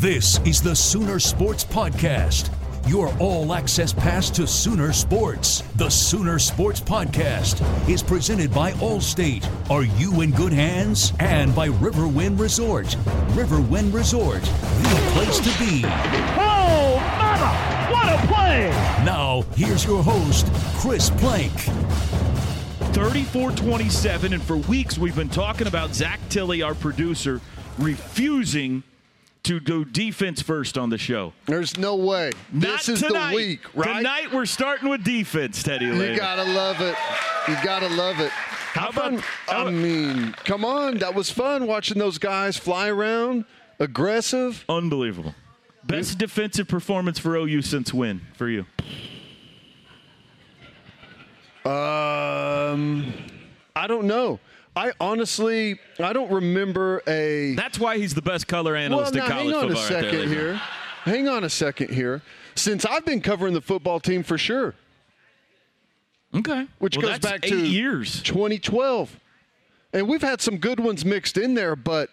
[0.00, 2.48] This is the Sooner Sports Podcast,
[2.88, 5.60] your all access pass to Sooner Sports.
[5.76, 9.46] The Sooner Sports Podcast is presented by Allstate.
[9.70, 11.12] Are you in good hands?
[11.20, 12.86] And by Riverwind Resort.
[13.36, 15.82] Riverwind Resort, the place to be.
[15.84, 17.92] Oh, mama!
[17.92, 18.70] What a play!
[19.04, 20.46] Now, here's your host,
[20.78, 21.52] Chris Plank.
[22.94, 27.42] 34 27, and for weeks we've been talking about Zach Tilley, our producer,
[27.78, 28.82] refusing
[29.44, 31.32] to do defense first on the show.
[31.46, 32.32] There's no way.
[32.52, 33.30] Not this is tonight.
[33.30, 33.96] the week, right?
[33.98, 35.86] Tonight we're starting with defense, Teddy.
[35.86, 36.94] You gotta love it.
[37.48, 38.30] You gotta love it.
[38.30, 39.66] How How about- fun?
[39.66, 43.44] I mean, come on, that was fun watching those guys fly around,
[43.78, 44.64] aggressive.
[44.68, 45.34] Unbelievable.
[45.84, 48.66] Best defensive performance for OU since when for you?
[51.64, 53.12] Um,
[53.74, 54.38] I don't know.
[54.76, 57.54] I honestly, I don't remember a.
[57.54, 59.82] That's why he's the best color well, analyst now in college hang on a football.
[59.82, 60.54] right there, second ladies here.
[61.04, 62.22] Hang on a second here.
[62.54, 64.74] Since I've been covering the football team for sure,
[66.34, 66.66] Okay.
[66.78, 68.22] which Well, goes back to years.
[68.22, 69.18] 2012.
[69.92, 72.10] And we've had some good ones mixed in there, but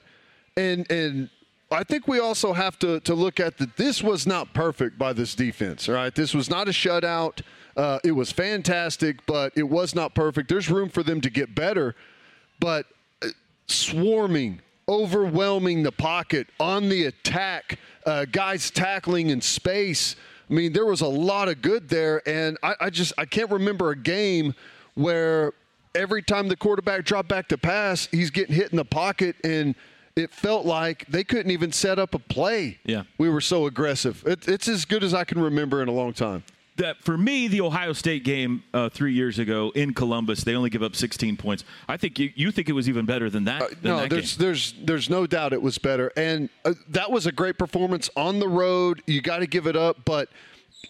[0.56, 1.30] and and
[1.70, 5.14] I think we also have to to look at that this was not perfect by
[5.14, 6.14] this defense, all right?
[6.16, 7.42] This was not a shutout.
[7.76, 10.50] Uh, it was fantastic, but it was not perfect.
[10.50, 11.96] There's room for them to get better,
[12.60, 12.86] but
[13.24, 13.28] uh,
[13.68, 20.16] swarming, overwhelming the pocket on the attack, uh, guys tackling in space.
[20.50, 23.52] I mean, there was a lot of good there, and I, I just I can't
[23.52, 24.54] remember a game
[24.96, 25.54] where
[25.94, 29.76] every time the quarterback dropped back to pass, he's getting hit in the pocket, and
[30.16, 32.80] it felt like they couldn't even set up a play.
[32.86, 33.04] Yeah.
[33.18, 34.24] we were so aggressive.
[34.26, 36.44] It, it's as good as I can remember in a long time.
[36.78, 40.70] That for me, the Ohio State game uh, three years ago in Columbus, they only
[40.70, 41.64] give up 16 points.
[41.88, 43.70] I think you, you think it was even better than that.
[43.70, 44.46] than no, that there's game.
[44.48, 48.40] there's there's no doubt it was better, and uh, that was a great performance on
[48.40, 49.02] the road.
[49.06, 50.30] You got to give it up, but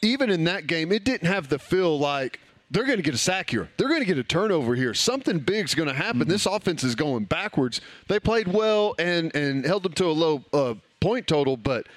[0.01, 3.19] even in that game, it didn't have the feel like they're going to get a
[3.19, 3.69] sack here.
[3.77, 4.93] They're going to get a turnover here.
[4.93, 6.21] Something big's going to happen.
[6.21, 6.29] Mm-hmm.
[6.29, 7.81] This offense is going backwards.
[8.07, 11.87] They played well and and held them to a low uh, point total, but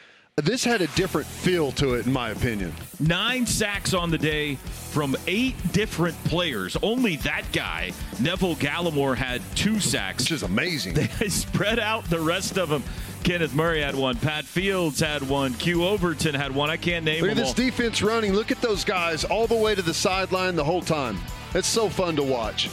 [0.44, 2.72] this had a different feel to it, in my opinion.
[2.98, 4.56] Nine sacks on the day
[4.90, 6.76] from eight different players.
[6.82, 10.24] Only that guy, Neville Gallimore, had two sacks.
[10.24, 10.94] Which is amazing.
[11.18, 12.82] They spread out the rest of them.
[13.22, 14.16] Kenneth Murray had one.
[14.16, 15.52] Pat Fields had one.
[15.54, 16.70] Q Overton had one.
[16.70, 17.54] I can't name Look at them this all.
[17.54, 18.32] defense running.
[18.32, 21.18] Look at those guys all the way to the sideline the whole time.
[21.54, 22.70] It's so fun to watch.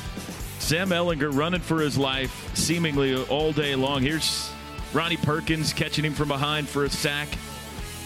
[0.59, 4.01] Sam Ehlinger running for his life seemingly all day long.
[4.01, 4.49] Here's
[4.93, 7.27] Ronnie Perkins catching him from behind for a sack.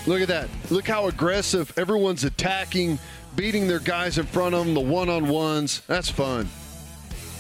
[0.07, 0.49] Look at that.
[0.69, 2.97] Look how aggressive everyone's attacking,
[3.35, 5.81] beating their guys in front of them, the one on ones.
[5.87, 6.49] That's fun.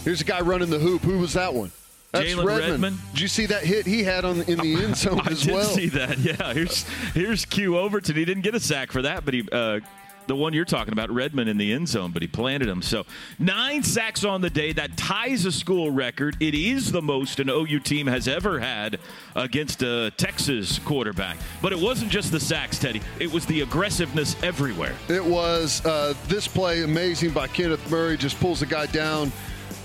[0.03, 1.01] Here's a guy running the hoop.
[1.01, 1.71] Who was that one?
[2.11, 2.97] That's Jalen Redmond.
[3.13, 5.53] Did you see that hit he had on in the end zone I as did
[5.53, 5.63] well?
[5.63, 6.17] see that.
[6.19, 8.15] Yeah, here's here's Q Overton.
[8.15, 9.79] He didn't get a sack for that, but he uh,
[10.27, 12.81] the one you're talking about, Redmond in the end zone, but he planted him.
[12.81, 13.05] So
[13.39, 14.71] nine sacks on the day.
[14.71, 16.37] That ties a school record.
[16.39, 18.99] It is the most an OU team has ever had
[19.35, 21.37] against a Texas quarterback.
[21.61, 23.01] But it wasn't just the sacks, Teddy.
[23.19, 24.95] It was the aggressiveness everywhere.
[25.09, 28.17] It was uh, this play amazing by Kenneth Murray.
[28.17, 29.31] Just pulls the guy down.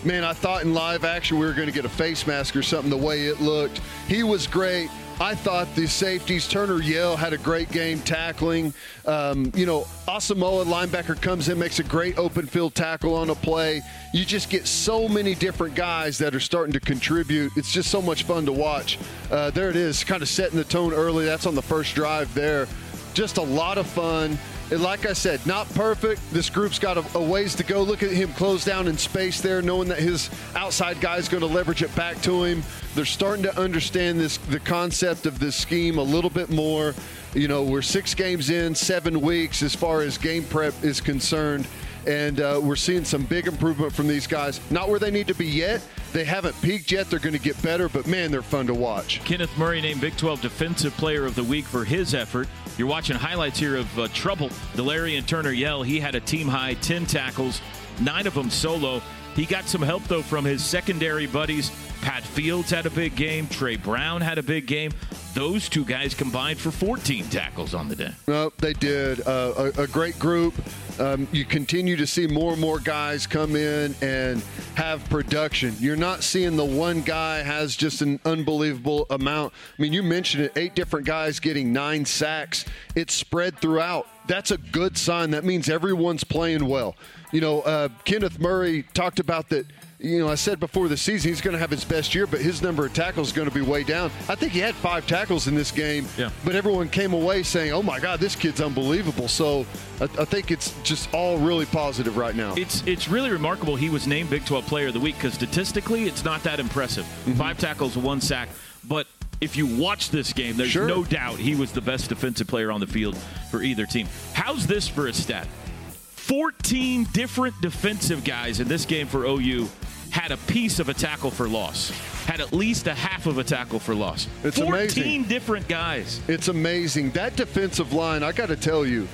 [0.05, 2.63] Man, I thought in live action we were going to get a face mask or
[2.63, 3.81] something the way it looked.
[4.07, 4.89] He was great.
[5.19, 8.75] I thought the safeties, Turner Yell had a great game tackling.
[9.07, 13.35] Um, you know, Asamoah, linebacker, comes in, makes a great open field tackle on a
[13.35, 13.81] play.
[14.13, 17.53] You just get so many different guys that are starting to contribute.
[17.57, 18.99] It's just so much fun to watch.
[19.31, 21.25] Uh, there it is, kind of setting the tone early.
[21.25, 22.69] That's on the first drive there.
[23.15, 24.37] Just a lot of fun.
[24.71, 26.21] Like I said, not perfect.
[26.33, 27.83] This group's got a, a, ways to go.
[27.83, 31.43] Look at him close down in space there, knowing that his outside guy is going
[31.43, 32.65] to leverage it back to him.
[32.97, 36.95] They're starting to understand this the concept of this scheme a little bit more.
[37.33, 41.69] You know, we're six games in, seven weeks as far as game prep is concerned
[42.07, 44.61] and uh, we're seeing some big improvement from these guys.
[44.71, 45.83] Not where they need to be yet.
[46.13, 47.11] They haven't peaked yet.
[47.11, 49.23] They're going to get better, but man, they're fun to watch.
[49.25, 52.49] Kenneth Murray named Big 12 Defensive Player of the Week for his effort.
[52.79, 54.51] You're watching highlights here of uh, trouble.
[54.75, 55.83] Delarrian Turner Yell.
[55.83, 57.63] He had a team high 10 tackles,
[58.01, 59.01] nine of them solo.
[59.35, 61.71] He got some help, though, from his secondary buddies.
[62.03, 63.47] Pat Fields had a big game.
[63.49, 64.93] Trey Brown had a big game.
[65.35, 68.13] Those two guys combined for 14 tackles on the day.
[68.27, 69.21] No, they did.
[69.27, 70.55] Uh, a, a, great group.
[70.99, 74.43] Um, you continue to see more and more guys come in and
[74.77, 75.75] have production.
[75.79, 79.53] You're not seeing the one guy has just an unbelievable amount.
[79.79, 82.65] I mean, you mentioned it eight different guys getting nine sacks.
[82.95, 84.07] It's spread throughout.
[84.27, 85.33] That's a good sign.
[85.33, 86.97] That means everyone's playing well.
[87.31, 89.67] You know, uh, Kenneth Murray talked about that
[89.99, 92.41] you know, I said before the season he's going to have his best year, but
[92.41, 94.11] his number of tackles is going to be way down.
[94.29, 96.31] I think he had five tackles in this game, yeah.
[96.45, 99.65] but everyone came away saying, "Oh my God, this kid's unbelievable." So
[100.01, 102.55] I, I, think it's just all really positive right now.
[102.57, 103.77] It's it's really remarkable.
[103.77, 107.05] He was named Big 12 Player of the Week because statistically, it's not that impressive.
[107.05, 107.35] Mm-hmm.
[107.35, 108.49] Five tackles, one sack,
[108.85, 109.07] but
[109.41, 110.87] if you watch this game, there's sure.
[110.87, 113.17] no doubt he was the best defensive player on the field
[113.51, 114.09] for either team.
[114.35, 115.47] How's this for a stat?
[115.91, 119.69] 14 different defensive guys in this game for OU
[120.17, 121.91] had a piece of a tackle for loss,
[122.25, 124.29] had at least a half of a tackle for loss.
[124.45, 125.23] It's 14 amazing.
[125.25, 126.23] different guys.
[126.27, 127.11] It's amazing.
[127.11, 129.07] That defensive line, I got to tell you,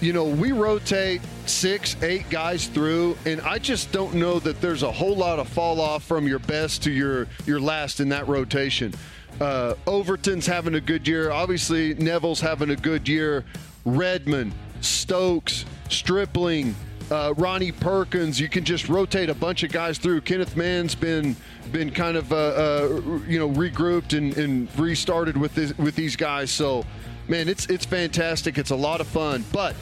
[0.00, 4.82] you know, we rotate six, eight guys through, and I just don't know that there's
[4.82, 8.26] a whole lot of fall off from your best to your your last in that
[8.26, 8.94] rotation.
[9.42, 11.30] Uh, Overton's having a good year.
[11.30, 13.44] Obviously, Neville's having a good year.
[13.84, 16.74] Redmond, Stokes, Stripling,
[17.10, 18.40] uh, Ronnie Perkins.
[18.40, 20.22] You can just rotate a bunch of guys through.
[20.22, 21.36] Kenneth Mann's been
[21.72, 26.16] been kind of uh, uh, you know regrouped and, and restarted with this, with these
[26.16, 26.50] guys.
[26.50, 26.84] So,
[27.28, 28.58] man, it's it's fantastic.
[28.58, 29.74] It's a lot of fun, but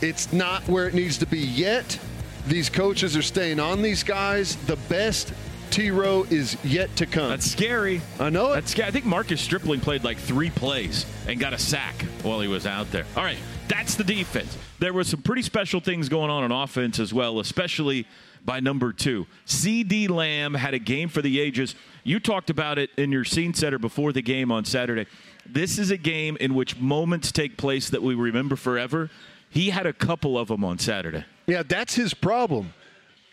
[0.00, 1.98] it's not where it needs to be yet.
[2.46, 4.56] These coaches are staying on these guys.
[4.66, 5.32] The best
[5.70, 7.30] T Row is yet to come.
[7.30, 8.02] That's scary.
[8.20, 8.56] I know it.
[8.56, 8.88] That's scary.
[8.88, 12.66] I think Marcus Stripling played like three plays and got a sack while he was
[12.66, 13.06] out there.
[13.16, 13.38] All right,
[13.68, 14.56] that's the defense.
[14.78, 18.06] There were some pretty special things going on on offense as well, especially
[18.44, 19.26] by number two.
[19.46, 21.74] CeeDee Lamb had a game for the ages.
[22.04, 25.06] You talked about it in your scene setter before the game on Saturday.
[25.46, 29.10] This is a game in which moments take place that we remember forever.
[29.48, 31.24] He had a couple of them on Saturday.
[31.46, 32.72] Yeah, that's his problem.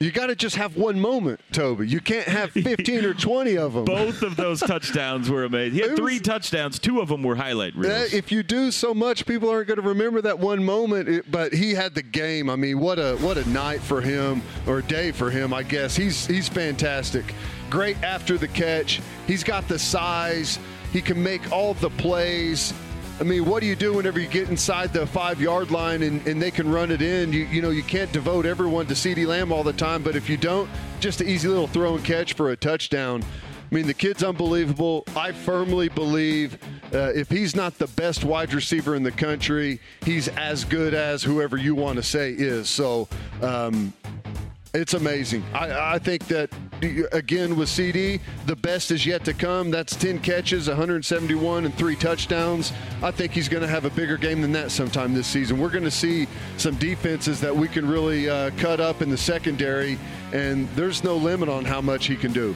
[0.01, 1.86] You got to just have one moment, Toby.
[1.86, 3.84] You can't have 15 or 20 of them.
[3.84, 5.74] Both of those touchdowns were amazing.
[5.74, 6.79] He had three touchdowns.
[6.79, 8.13] Two of them were highlight reels.
[8.13, 11.29] If you do so much, people aren't going to remember that one moment.
[11.29, 12.50] But he had the game.
[12.50, 15.53] I mean, what a what a night for him or day for him.
[15.53, 17.34] I guess he's he's fantastic.
[17.70, 19.01] Great after the catch.
[19.27, 20.60] He's got the size.
[20.94, 22.74] He can make all the plays.
[23.20, 26.26] I mean, what do you do whenever you get inside the five yard line and,
[26.26, 27.34] and they can run it in?
[27.34, 30.30] You, you know, you can't devote everyone to CeeDee Lamb all the time, but if
[30.30, 30.70] you don't,
[31.02, 33.22] just an easy little throw and catch for a touchdown.
[33.70, 35.04] I mean, the kid's unbelievable.
[35.18, 36.58] I firmly believe
[36.94, 41.22] uh, if he's not the best wide receiver in the country, he's as good as
[41.22, 42.70] whoever you want to say is.
[42.70, 43.10] So,
[43.42, 43.94] um,
[44.74, 45.44] it's amazing.
[45.54, 46.52] I, I, think that,
[47.12, 49.72] again, with CeeDee, the best is yet to come.
[49.72, 52.72] That's 10 catches, 171, and three touchdowns.
[53.02, 55.60] I think he's going to have a bigger game than that sometime this season.
[55.60, 59.18] We're going to see some defenses that we can really uh, cut up in the
[59.18, 59.98] secondary,
[60.34, 62.56] and there's no limit on how much he can do.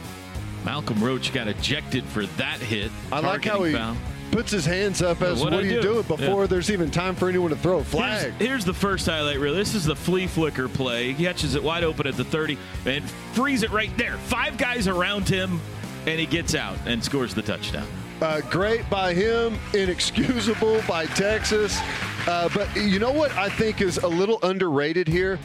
[0.63, 2.91] Malcolm Roach got ejected for that hit.
[3.12, 3.74] I like how he.
[3.74, 3.98] Foul
[4.33, 5.81] puts his hands up as what, what are you do?
[5.81, 6.47] doing before yeah.
[6.47, 8.33] there's even time for anyone to throw a flag.
[8.33, 9.53] Here's, here's, the first highlight reel.
[9.53, 11.13] This is the flea flicker play.
[11.13, 14.17] He catches it wide open at the 30 and frees it right there.
[14.17, 15.61] Five guys around him,
[16.05, 17.87] and he gets out and scores the touchdown.
[18.21, 21.79] Uh, great by him, inexcusable by Texas.
[22.27, 25.39] Uh, but you know what I think is a little underrated here?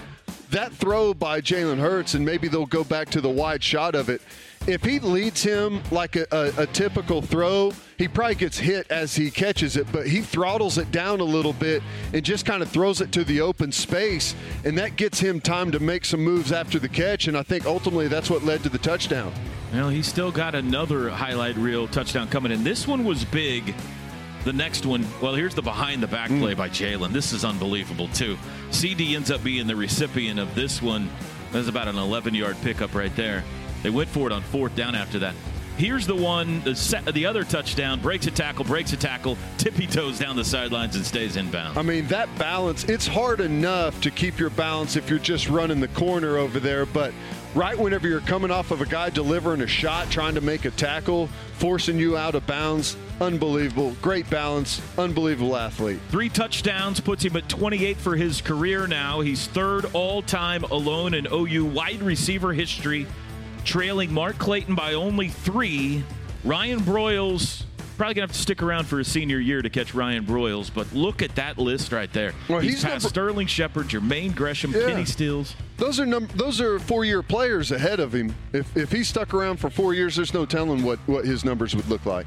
[0.51, 4.09] That throw by Jalen Hurts, and maybe they'll go back to the wide shot of
[4.09, 4.23] it.
[4.69, 9.17] If he leads him like a, a, a typical throw, he probably gets hit as
[9.17, 11.83] he catches it, but he throttles it down a little bit
[12.13, 14.35] and just kind of throws it to the open space,
[14.67, 17.29] and that gets him time to make some moves after the catch.
[17.29, 19.33] And I think ultimately that's what led to the touchdown.
[19.73, 22.63] Well, he's still got another highlight reel touchdown coming in.
[22.63, 23.75] This one was big.
[24.45, 26.59] The next one, well, here's the behind the back play mm.
[26.59, 27.13] by Jalen.
[27.13, 28.37] This is unbelievable, too.
[28.69, 31.09] CeeDee ends up being the recipient of this one.
[31.53, 33.43] That's about an 11 yard pickup right there.
[33.89, 35.35] They went for it on fourth down after that.
[35.79, 39.87] Here's the one, the, set, the other touchdown, breaks a tackle, breaks a tackle, tippy
[39.87, 41.79] toes down the sidelines and stays inbound.
[41.79, 45.81] I mean, that balance, it's hard enough to keep your balance if you're just running
[45.81, 47.15] the corner over there, but
[47.55, 50.71] right whenever you're coming off of a guy delivering a shot, trying to make a
[50.73, 53.97] tackle, forcing you out of bounds, unbelievable.
[54.03, 55.99] Great balance, unbelievable athlete.
[56.11, 59.21] Three touchdowns puts him at 28 for his career now.
[59.21, 63.07] He's third all time alone in OU wide receiver history,
[63.65, 66.05] trailing Mark Clayton by only three.
[66.45, 67.65] Ryan Broyles.
[67.97, 70.93] Probably gonna have to stick around for his senior year to catch Ryan Broyles, but
[70.93, 72.33] look at that list right there.
[72.49, 74.87] Well, he's, he's past number- Sterling Shepard, Jermaine Gresham, Yeah.
[74.87, 75.57] Kenny Stills.
[75.79, 78.33] Those are num- those are four year players ahead of him.
[78.53, 81.75] If if he stuck around for four years, there's no telling what, what his numbers
[81.75, 82.27] would look like.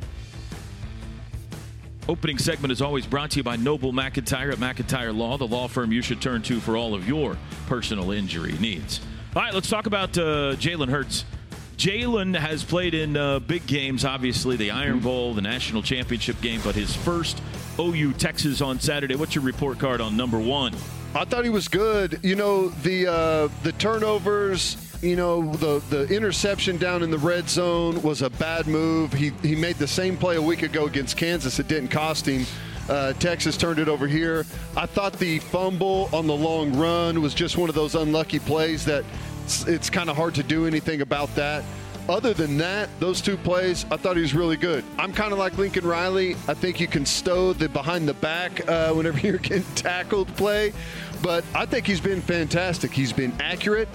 [2.09, 5.67] Opening segment is always brought to you by Noble McIntyre at McIntyre Law, the law
[5.67, 8.99] firm you should turn to for all of your personal injury needs.
[9.33, 11.23] All right, let's talk about uh, Jalen Hurts.
[11.77, 16.59] Jalen has played in uh, big games, obviously the Iron Bowl, the national championship game,
[16.65, 17.41] but his first
[17.79, 19.15] OU Texas on Saturday.
[19.15, 20.73] What's your report card on number one?
[21.15, 22.19] I thought he was good.
[22.23, 24.75] You know the uh, the turnovers.
[25.01, 29.13] You know the the interception down in the red zone was a bad move.
[29.13, 31.57] He he made the same play a week ago against Kansas.
[31.57, 32.45] It didn't cost him.
[32.91, 34.45] Uh, Texas turned it over here.
[34.75, 38.83] I thought the fumble on the long run was just one of those unlucky plays
[38.83, 39.05] that
[39.45, 41.63] it's, it's kind of hard to do anything about that.
[42.09, 44.83] Other than that, those two plays, I thought he was really good.
[44.97, 46.33] I'm kind of like Lincoln Riley.
[46.49, 50.73] I think you can stow the behind the back uh, whenever you're getting tackled play,
[51.21, 52.91] but I think he's been fantastic.
[52.91, 53.87] He's been accurate.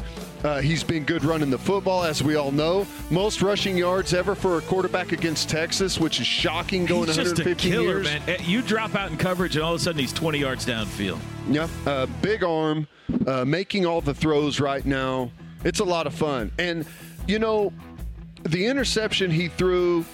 [0.44, 2.86] Uh, he's been good running the football, as we all know.
[3.10, 7.38] Most rushing yards ever for a quarterback against Texas, which is shocking going He's just
[7.38, 8.04] a 150 killer, years.
[8.04, 8.22] man.
[8.28, 11.18] Eh, You drop out in coverage, and all of a sudden he's 20 yards downfield.
[11.50, 12.86] Yeah, uh, big arm,
[13.26, 15.30] uh, making all the throws right now.
[15.64, 16.52] It's a lot of fun.
[16.58, 16.86] And,
[17.26, 17.72] you know,
[18.44, 20.04] the interception he threw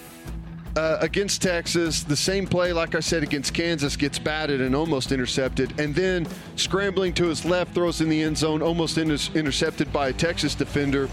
[0.75, 5.11] uh, against Texas, the same play, like I said, against Kansas, gets batted and almost
[5.11, 5.79] intercepted.
[5.79, 10.09] And then scrambling to his left, throws in the end zone, almost inter- intercepted by
[10.09, 11.09] a Texas defender.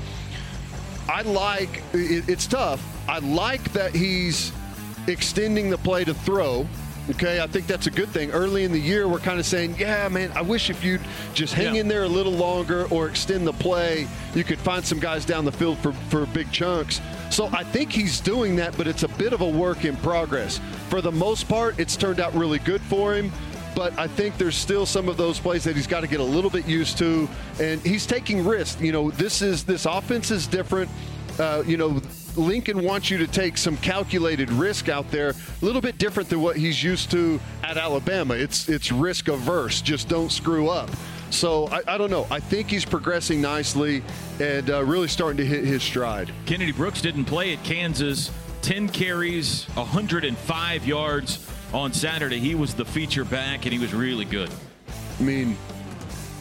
[1.09, 2.83] I like it, it's tough.
[3.09, 4.53] I like that he's
[5.09, 6.67] extending the play to throw.
[7.11, 8.31] Okay, I think that's a good thing.
[8.31, 11.01] Early in the year, we're kind of saying, yeah, man, I wish if you'd
[11.35, 11.81] just hang Yeah.
[11.81, 15.45] in there a little longer or extend the play, you could find some guys down
[15.45, 17.01] the field for, for big chunks.
[17.31, 20.61] So I think he's doing that, but it's a bit of a work in progress.
[20.89, 23.33] For the most part, it's turned out really good for him
[23.75, 26.25] but I think there's still some of those plays that he's got to get a
[26.25, 27.29] little bit used to,
[27.61, 28.81] and he's taking risks.
[28.81, 30.91] You know, this is this offense is different.
[31.39, 32.01] Uh, you know,
[32.37, 36.41] Lincoln wants you to take some calculated risk out there, a little bit different than
[36.43, 38.35] what he's used to at Alabama.
[38.35, 39.81] It's it's risk averse.
[39.81, 40.91] Just don't screw up.
[41.31, 42.27] So I, I don't know.
[42.31, 44.03] I think he's progressing nicely
[44.41, 46.33] and uh, really starting to hit his stride.
[46.47, 48.31] Kennedy Brooks didn't play at Kansas.
[48.63, 52.39] 10 carries, 105 yards on Saturday.
[52.39, 54.51] He was the feature back, and he was really good.
[55.19, 55.57] I mean,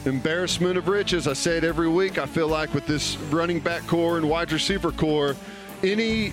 [0.04, 1.26] embarrassment of riches.
[1.26, 2.18] I say it every week.
[2.18, 5.36] I feel like with this running back core and wide receiver core,
[5.82, 6.32] any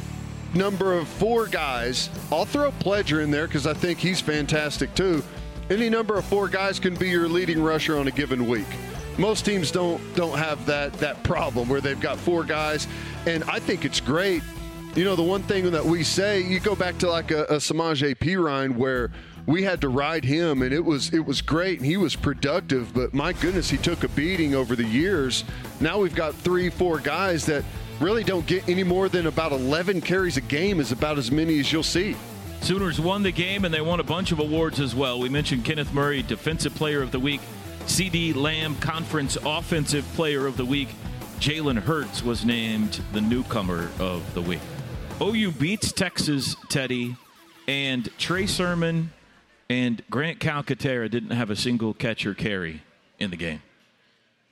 [0.54, 5.24] number of four guys, I'll throw Pledger in there because I think he's fantastic too.
[5.70, 8.68] Any number of four guys can be your leading rusher on a given week.
[9.18, 12.88] Most teams don't don't have that that problem where they've got four guys,
[13.26, 14.44] and I think it's great.
[14.96, 17.56] You know, the one thing that we say, you go back to like a, a
[17.58, 18.38] Samaje P.
[18.38, 19.12] Where
[19.46, 22.94] we had to ride him and it was it was great and he was productive,
[22.94, 25.44] but my goodness, he took a beating over the years.
[25.80, 27.64] Now we've got three, four guys that
[28.00, 31.60] really don't get any more than about 11 carries a game is about as many
[31.60, 32.16] as you'll see.
[32.62, 35.20] Sooners won the game, and they won a bunch of awards as well.
[35.20, 37.40] We mentioned Kenneth Murray, Defensive Player of the Week,
[37.86, 40.90] CeeDee Lamb, Conference Offensive Player of the Week.
[41.40, 44.60] Jalen Hurts was named the newcomer of the week.
[45.22, 47.16] OU beats Texas, Teddy,
[47.68, 49.12] and Trey Sermon
[49.70, 52.82] and Grant Calcaterra didn't have a single catch or carry
[53.20, 53.62] in the game.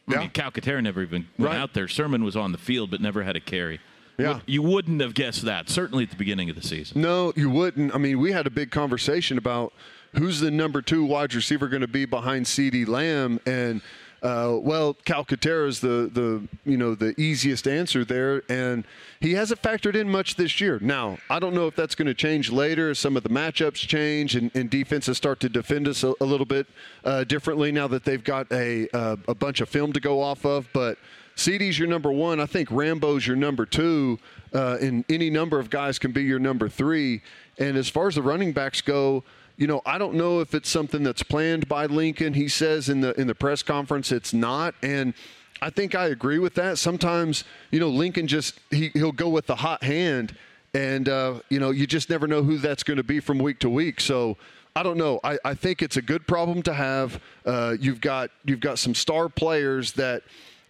[0.07, 0.19] I Yeah.
[0.19, 1.59] mean, Calcaterra never even went Right.
[1.59, 1.88] out there.
[1.88, 3.79] Sermon was on the field, but never had a carry.
[4.17, 4.39] Yeah.
[4.45, 7.01] You wouldn't have guessed that, certainly at the beginning of the season.
[7.01, 7.93] No, you wouldn't.
[7.93, 9.74] I mean, we had a big conversation about
[10.13, 13.81] who's the number two wide receiver going to be behind CeeDee Lamb, and
[14.25, 18.86] uh, well, Calcaterra is the the you know the easiest answer there, and
[19.19, 20.79] he hasn't factored in much this year.
[20.81, 23.88] Now, I don't know if that's going to change later as some of the matchups
[23.88, 26.65] change and, and defenses start to defend us a, a little bit
[27.03, 30.45] uh, differently now that they've got a uh, a bunch of film to go off
[30.45, 30.98] of, but.
[31.36, 32.39] CeeDee's your number one.
[32.39, 34.20] I think Rambo's your number two,
[34.54, 37.22] uh, and any number of guys can be your number three.
[37.58, 39.24] And as far as the running backs go,
[39.58, 42.34] you know, I don't know if it's something that's planned by Lincoln.
[42.34, 45.13] He says in the in the press conference it's not, and
[45.62, 46.77] I think I agree with that.
[46.77, 50.36] Sometimes, you know, Lincoln just he, he'll go with the hot hand,
[50.74, 53.60] and uh, you know, you just never know who that's going to be from week
[53.60, 54.00] to week.
[54.00, 54.38] So.
[54.77, 55.22] I don't know.
[55.24, 57.22] I, I think it's a good problem to have.
[57.46, 60.24] Uh, you've got you've got some star players that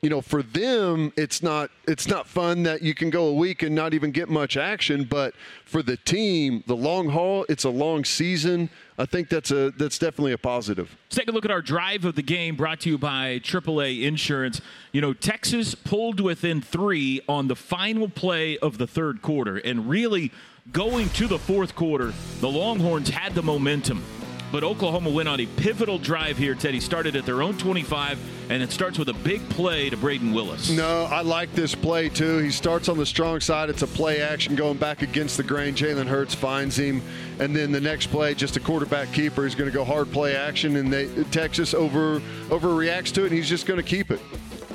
[0.06, 3.64] you know, for them, it's not it's not fun that you can go a week
[3.64, 5.04] and not even get much action.
[5.04, 5.34] But
[5.66, 8.70] for the team, the long haul, it's a long season.
[9.00, 10.96] I think that's a that's definitely a positive.
[11.08, 14.04] Let's take a look at our drive of the game brought to you by AAA
[14.04, 14.62] Insurance.
[14.92, 19.58] You know, Texas pulled within three on the final play of the third quarter.
[19.58, 20.32] And really,
[20.72, 24.04] going to the fourth quarter, the Longhorns had the momentum.
[24.52, 26.80] But Oklahoma went on a pivotal drive here, Teddy.
[26.80, 30.70] Started at their own 25, and it starts with a big play to Brayden Willis.
[30.70, 32.38] No, I like this play too.
[32.38, 33.70] He starts on the strong side.
[33.70, 35.76] It's a play action going back against the grain.
[35.76, 37.02] Jalen Hurts finds him,
[37.40, 39.44] and then the next play, just a quarterback keeper.
[39.44, 43.36] He's going to go hard play action, and they Texas over overreacts to it, and
[43.36, 44.22] he's just going to keep it.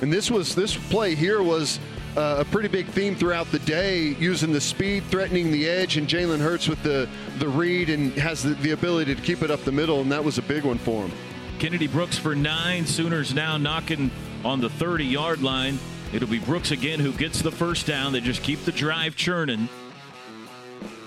[0.03, 1.79] And this was this play here was
[2.17, 6.09] uh, a pretty big theme throughout the day, using the speed, threatening the edge, and
[6.09, 9.61] Jalen Hurts with the the read and has the, the ability to keep it up
[9.63, 11.13] the middle, and that was a big one for him.
[11.59, 12.87] Kennedy Brooks for nine.
[12.87, 14.11] Sooners now knocking
[14.45, 15.79] on the 30 yard line.
[16.13, 18.13] It'll be Brooks again who gets the first down.
[18.13, 19.69] They just keep the drive churning.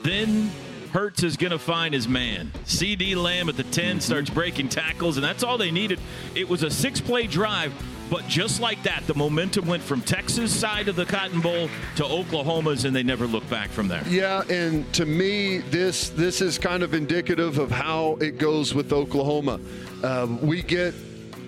[0.04, 0.52] Then
[0.94, 2.52] Hurts is going to find his man.
[2.66, 6.00] CeeDee Lamb at the 10 starts breaking tackles, and that's all they needed.
[6.36, 7.74] It was a six play drive,
[8.14, 12.06] but just like that, the momentum went from Texas' side of the Cotton Bowl to
[12.06, 14.04] Oklahoma's, and they never looked back from there.
[14.08, 18.94] Yeah, and to me, this this is kind of indicative of how it goes with
[18.94, 19.60] Oklahoma.
[20.04, 20.94] Um, we get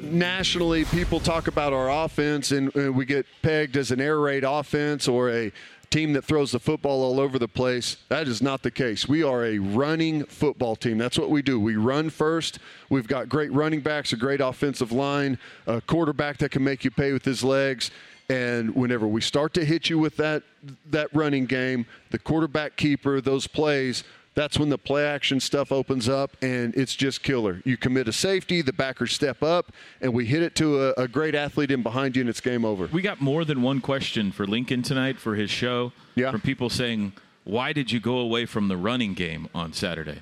[0.02, 4.44] nationally people talk about our offense, and, and we get pegged as an air raid
[4.44, 5.52] offense or a
[5.96, 7.96] team that throws the football all over the place.
[8.10, 9.08] That is not the case.
[9.08, 10.98] We are a running football team.
[10.98, 11.58] That's what we do.
[11.58, 12.60] We run first.
[12.90, 16.92] We've got great running backs, a great offensive line, a quarterback that can make you
[16.92, 17.92] pay with his legs.
[18.28, 20.44] And whenever we start to hit you with that
[20.92, 24.04] that running game, the quarterback keeper, those plays,
[24.36, 27.62] that's when the play action stuff opens up and it's just killer.
[27.64, 29.72] You commit a safety, the backers step up,
[30.02, 32.66] and we hit it to a, a great athlete in behind you, and it's game
[32.66, 32.88] over.
[32.88, 35.94] We got more than one question for Lincoln tonight for his show.
[36.16, 36.32] Yeah.
[36.32, 37.14] From people saying,
[37.46, 40.22] "Why did you go away from the running game on Saturday?"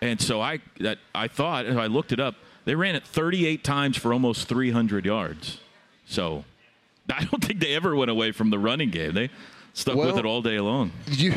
[0.00, 2.34] And so I that I thought, and I looked it up.
[2.64, 5.58] They ran it 38 times for almost 300 yards.
[6.06, 6.44] So
[7.12, 9.14] I don't think they ever went away from the running game.
[9.14, 9.30] They
[9.72, 10.92] stuck with it all day long.
[11.06, 11.32] You,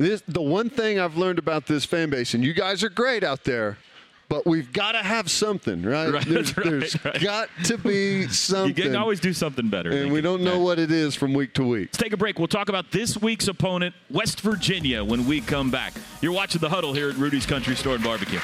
[0.00, 3.22] this the one thing I've learned about this fan base, and you guys are great
[3.22, 3.76] out there,
[4.28, 6.10] but we've got to have something, right?
[6.12, 7.20] Right, there's right, there's right.
[7.20, 8.74] got to be something.
[8.84, 9.90] You can always do something better.
[9.90, 10.24] and we Lincoln.
[10.24, 11.88] don't know what it is from week to week.
[11.88, 12.38] Let's take a break.
[12.38, 15.92] We'll talk about this week's opponent, West Virginia, when we come back.
[16.20, 18.40] You're watching the huddle here at Rudy's Country Store and Barbecue.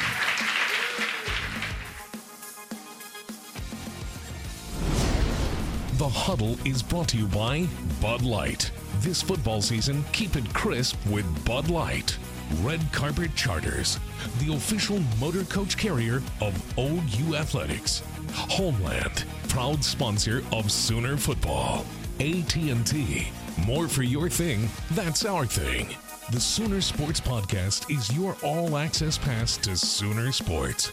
[5.98, 7.66] The Huddle is brought to you by
[8.02, 8.70] Bud Light.
[9.00, 12.16] This football season, keep it crisp with Bud Light.
[12.62, 13.98] Red Carpet Charters,
[14.38, 18.02] the official motor coach carrier of OU Athletics.
[18.32, 21.84] Homeland, proud sponsor of Sooner football.
[22.20, 23.28] AT&T,
[23.66, 25.88] more for your thing, that's our thing.
[26.32, 30.90] The Sooner Sports Podcast is your all access pass to Sooner Sports.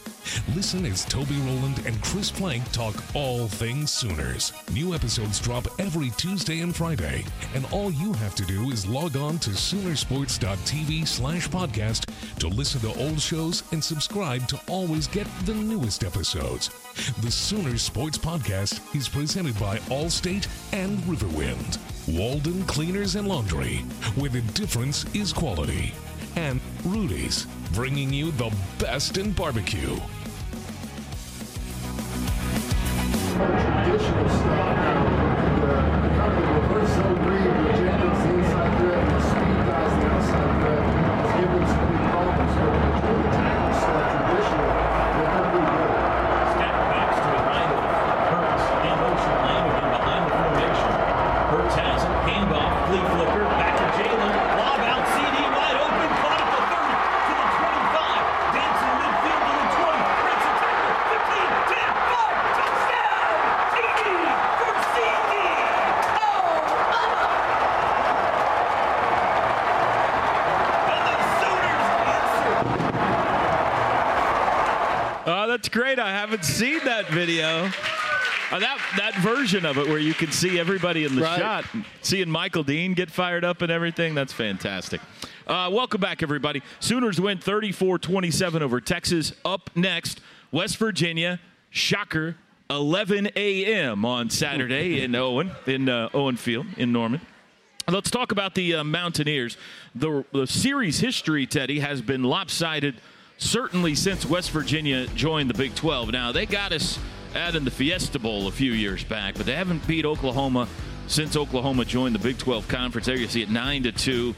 [0.54, 4.52] Listen as Toby Rowland and Chris Plank talk all things Sooners.
[4.72, 9.16] New episodes drop every Tuesday and Friday, and all you have to do is log
[9.16, 15.26] on to Soonersports.tv slash podcast to listen to old shows and subscribe to always get
[15.46, 16.68] the newest episodes.
[17.22, 21.80] The Sooner Sports Podcast is presented by Allstate and Riverwind.
[22.08, 23.78] Walden Cleaners and Laundry,
[24.16, 25.92] where the difference is quality.
[26.36, 29.98] And Rudy's, bringing you the best in barbecue.
[33.34, 35.04] traditional style now.
[35.62, 39.92] The kind of reverse zone read with Jenkins, the inside threat, and the speed guys,
[39.94, 42.54] the outside threat, has given them some big problems.
[42.54, 44.70] But the true tackle stuff, traditional,
[45.14, 45.94] they're going to be good.
[46.54, 47.70] Step backs to behind
[48.30, 48.64] Hurts.
[48.86, 50.92] In motion, Lamb again behind the formation.
[51.50, 52.14] Hurts has it.
[52.24, 52.70] Handoff.
[52.86, 53.44] Flea flicker.
[53.58, 53.84] Back to
[75.54, 76.00] That's great.
[76.00, 77.70] I haven't seen that video.
[78.50, 78.58] Uh,
[79.14, 81.38] that version of it where you can see everybody in the Right.
[81.38, 81.64] shot,
[82.02, 84.14] seeing Michael Dean get fired up and everything.
[84.14, 85.00] That's fantastic.
[85.46, 86.62] Uh, welcome back, everybody.
[86.80, 89.32] Sooners win 34-27 over Texas.
[89.44, 91.40] Up next, West Virginia.
[91.70, 92.36] Shocker.
[92.70, 94.06] 11 a.m.
[94.06, 97.20] on Saturday in Owen, in uh, Owen Field in Norman.
[97.86, 99.58] Let's talk about the uh, Mountaineers.
[99.94, 102.94] The, the series history, Teddy, has been lopsided
[103.36, 106.10] certainly since West Virginia joined the Big 12.
[106.10, 106.98] Now, they got us
[107.34, 110.68] out in the Fiesta Bowl a few years back, but they haven't beat Oklahoma
[111.06, 113.06] since Oklahoma joined the Big 12 conference.
[113.06, 114.34] There you see it 9 to 2.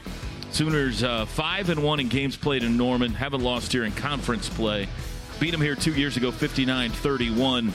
[0.51, 4.49] Sooners uh, 5 and 1 in games played in Norman, haven't lost here in conference
[4.49, 4.87] play.
[5.39, 7.73] Beat them here two years ago, 59 31.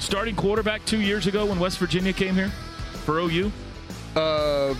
[0.00, 2.48] Starting quarterback two years ago when West Virginia came here
[3.04, 3.52] for OU.
[4.16, 4.74] Uh,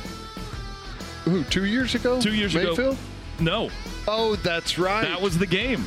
[1.25, 1.45] who?
[1.45, 2.21] Two years ago?
[2.21, 2.71] Two years ago.
[2.71, 2.97] Mayfield?
[3.41, 3.71] No,
[4.07, 5.03] Oh, that's right.
[5.03, 5.85] that was the game.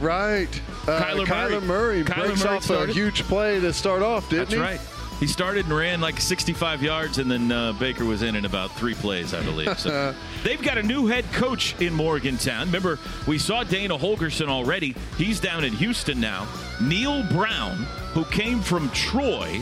[0.00, 0.48] Right.
[0.86, 2.02] Uh, Kyler Kyler Murray.
[2.02, 2.90] Murray, Kyler breaks Murray off started.
[2.90, 4.60] a huge play to start off, didn't That's he?
[4.60, 4.80] right.
[5.20, 8.70] He started and ran like 65 yards, and then uh, Baker was in in about
[8.76, 9.76] three plays, I believe.
[9.76, 12.66] So they've got a new head coach in Morgantown.
[12.66, 14.94] Remember, we saw Dana Holgorsen already.
[15.16, 16.46] He's down in Houston now.
[16.80, 17.78] Neal Brown,
[18.12, 19.60] who came from Troy,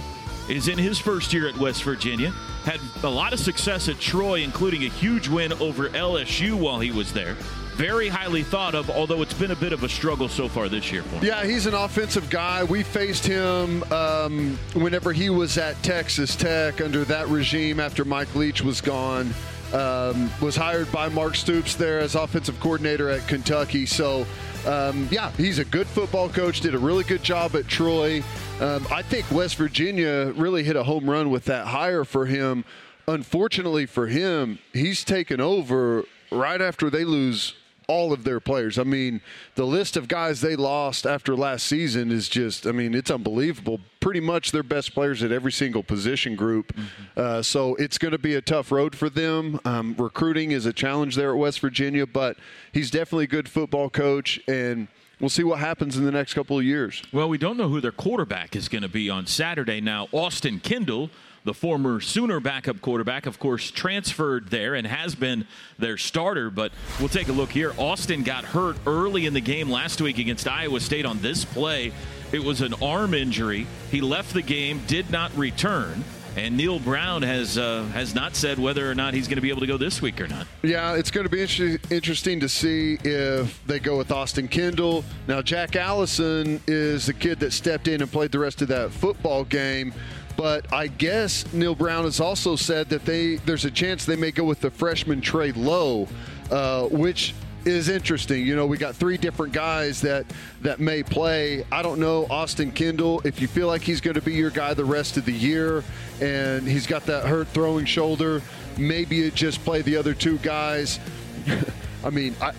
[0.50, 2.32] is in his first year at West Virginia.
[2.64, 6.90] Had a lot of success at Troy, including a huge win over LSU while he
[6.90, 7.34] was there.
[7.76, 10.90] Very highly thought of, although it's been a bit of a struggle so far this
[10.90, 11.24] year for him.
[11.24, 12.64] Yeah, he's an offensive guy.
[12.64, 18.34] We faced him um, whenever he was at Texas Tech under that regime after Mike
[18.34, 19.34] Leach was gone.
[19.74, 23.84] Um, was hired by Mark Stoops there as offensive coordinator at Kentucky.
[23.84, 24.24] So,
[24.64, 26.62] um, yeah, he's a good football coach.
[26.62, 28.22] Did a really good job at Troy.
[28.58, 32.64] Um, I think West Virginia really hit a home run with that hire for him.
[33.06, 37.54] Unfortunately for him, he's taken over right after they lose
[37.88, 38.78] all of their players.
[38.78, 39.20] I mean,
[39.54, 43.80] the list of guys they lost after last season is just, I mean, it's unbelievable.
[44.00, 46.76] Pretty much their best players at every single position group.
[47.16, 49.60] Uh, so it's going to be a tough road for them.
[49.64, 52.36] Um, recruiting is a challenge there at West Virginia, but
[52.72, 54.88] he's definitely a good football coach, and
[55.20, 57.02] we'll see what happens in the next couple of years.
[57.12, 59.80] Well, we don't know who their quarterback is going to be on Saturday.
[59.80, 61.10] Now, Austin Kendall,
[61.46, 65.46] the former Sooner backup quarterback, of course, transferred there and has been
[65.78, 66.50] their starter.
[66.50, 67.72] But we'll take a look here.
[67.78, 71.92] Austin got hurt early in the game last week against Iowa State on this play.
[72.32, 73.66] It was an arm injury.
[73.92, 76.04] He left the game, did not return.
[76.34, 79.48] And Neal Brown has uh, has not said whether or not he's going to be
[79.48, 80.46] able to go this week or not.
[80.62, 85.02] Yeah, it's going to be inter- interesting to see if they go with Austin Kendall.
[85.28, 88.90] Now, Jack Allison is the kid that stepped in and played the rest of that
[88.90, 89.94] football game.
[90.36, 94.30] But I guess Neal Brown has also said that they there's a chance they may
[94.30, 96.08] go with the freshman Trey Lowe,
[96.50, 98.46] uh, which is interesting.
[98.46, 100.26] You know, we got three different guys that
[100.62, 101.64] that may play.
[101.72, 103.20] I don't know Austin Kendall.
[103.24, 105.82] If you feel like he's going to be your guy the rest of the year,
[106.20, 108.42] and he's got that hurt throwing shoulder,
[108.76, 111.00] maybe you just play the other two guys.
[112.04, 112.52] I mean, I,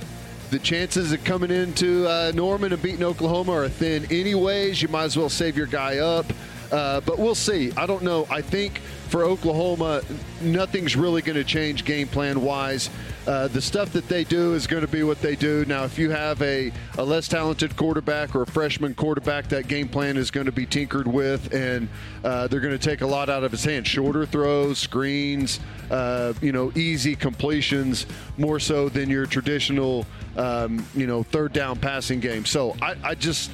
[0.49, 4.81] the chances of coming into uh, Norman and beating Oklahoma are thin, anyways.
[4.81, 6.25] You might as well save your guy up.
[6.71, 7.71] Uh, but we'll see.
[7.77, 8.27] I don't know.
[8.29, 10.01] I think for Oklahoma,
[10.41, 12.89] nothing's really going to change game plan wise.
[13.25, 15.65] Uh, the stuff that they do is going to be what they do.
[15.65, 19.89] Now, if you have a, a less talented quarterback or a freshman quarterback, that game
[19.89, 21.89] plan is going to be tinkered with, and
[22.23, 23.87] uh, they're going to take a lot out of his hands.
[23.87, 25.59] Shorter throws, screens,
[25.91, 28.05] uh, you know, easy completions,
[28.37, 30.05] more so than your traditional,
[30.37, 32.45] um, you know, third down passing game.
[32.45, 33.51] So I, I just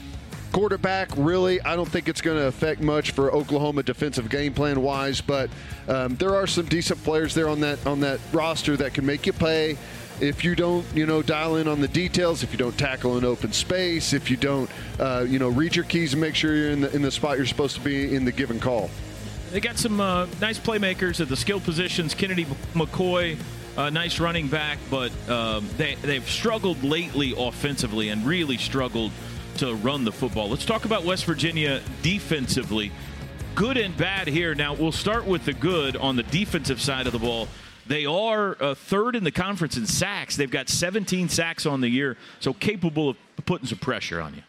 [0.53, 4.81] quarterback really i don't think it's going to affect much for oklahoma defensive game plan
[4.81, 5.49] wise but
[5.87, 9.25] um, there are some decent players there on that on that roster that can make
[9.25, 9.75] you pay
[10.21, 13.25] if you don't you know dial in on the details if you don't tackle an
[13.25, 16.69] open space if you don't uh, you know read your keys and make sure you're
[16.69, 18.91] in the in the spot you're supposed to be in the given call
[19.51, 22.15] They got some uh, nice playmakers at the skill positions.
[22.15, 23.37] Kennedy McKoy,
[23.77, 29.11] uh, nice running back, but um, they, they've struggled lately offensively and really struggled
[29.57, 30.49] to run the football.
[30.49, 32.91] Let's talk about West Virginia defensively.
[33.55, 34.55] Good and bad here.
[34.55, 37.47] Now, we'll start with the good on the defensive side of the ball.
[37.85, 40.35] They are uh, third in the conference in sacks.
[40.35, 44.41] They've got 17 sacks on the year, so capable of putting some pressure on you.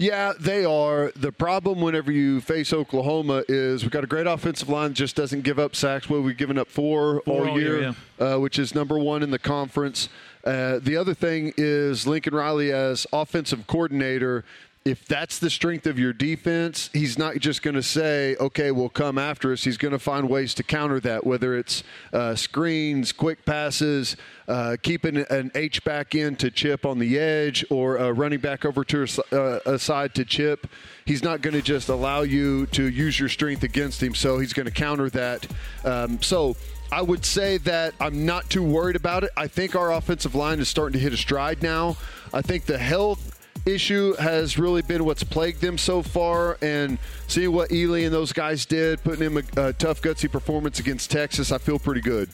[0.00, 1.12] Yeah, they are.
[1.14, 5.42] The problem whenever you face Oklahoma is we've got a great offensive line just doesn't
[5.42, 6.08] give up sacks.
[6.08, 9.22] Well, we've given up four, Four all all year, year, uh, which is number one
[9.22, 10.08] in the conference.
[10.44, 14.44] Uh, the other thing is Lincoln Riley as offensive coordinator.
[14.86, 18.88] if that's the strength of your defense, he's not just going to say, okay, we'll
[18.88, 19.62] come after us.
[19.62, 24.16] He's going to find ways to counter that, whether it's uh, screens, quick passes,
[24.48, 28.64] uh, keeping an H back in to chip on the edge, or uh, running back
[28.64, 30.66] over to a, a side to chip.
[31.04, 34.54] He's not going to just allow you to use your strength against him, so he's
[34.54, 35.46] going to counter that.
[35.84, 36.56] Um, so
[36.92, 39.30] I would say that I'm not too worried about it.
[39.36, 41.96] I think our offensive line is starting to hit a stride now.
[42.34, 46.58] I think the health issue has really been what's plagued them so far.
[46.62, 46.98] And
[47.28, 51.10] seeing what Ely and those guys did, putting in a, a tough, gutsy performance against
[51.10, 52.28] Texas, I feel pretty good.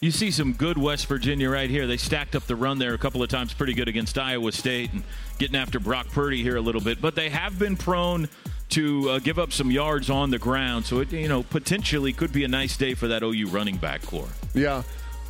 [0.00, 1.86] You see some good West Virginia right here.
[1.86, 4.92] They stacked up the run there a couple of times, pretty good against Iowa State,
[4.92, 5.04] and
[5.38, 7.00] getting after Brock Purdy here a little bit.
[7.00, 8.28] But they have been prone
[8.72, 12.32] to uh, give up some yards on the ground, so it you know potentially could
[12.32, 14.28] be a nice day for that OU running back core.
[14.54, 14.82] Yeah,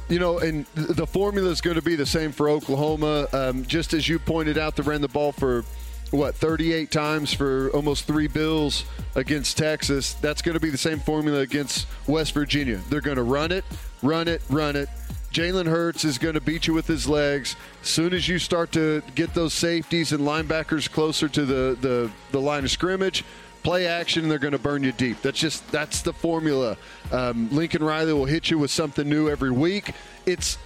[0.09, 3.28] you know, and the formula is going to be the same for Oklahoma.
[3.33, 5.64] Um, just as you pointed out, they ran the ball for
[6.11, 10.14] what 38 times for almost three bills against Texas.
[10.14, 12.81] That's going to be the same formula against West Virginia.
[12.90, 13.64] They're going to run it,
[14.02, 14.88] run it, run it.
[15.33, 17.57] Jalen Hurts is going to beat you with his legs.
[17.81, 22.11] As soon as you start to get those safeties and linebackers closer to the, the,
[22.33, 23.25] the line of scrimmage,
[23.62, 25.23] play action, they're going to burn you deep.
[25.23, 26.77] That's just that's the formula.
[27.11, 29.95] Um, Lincoln Riley will hit you with something new every week.
[30.27, 30.59] It's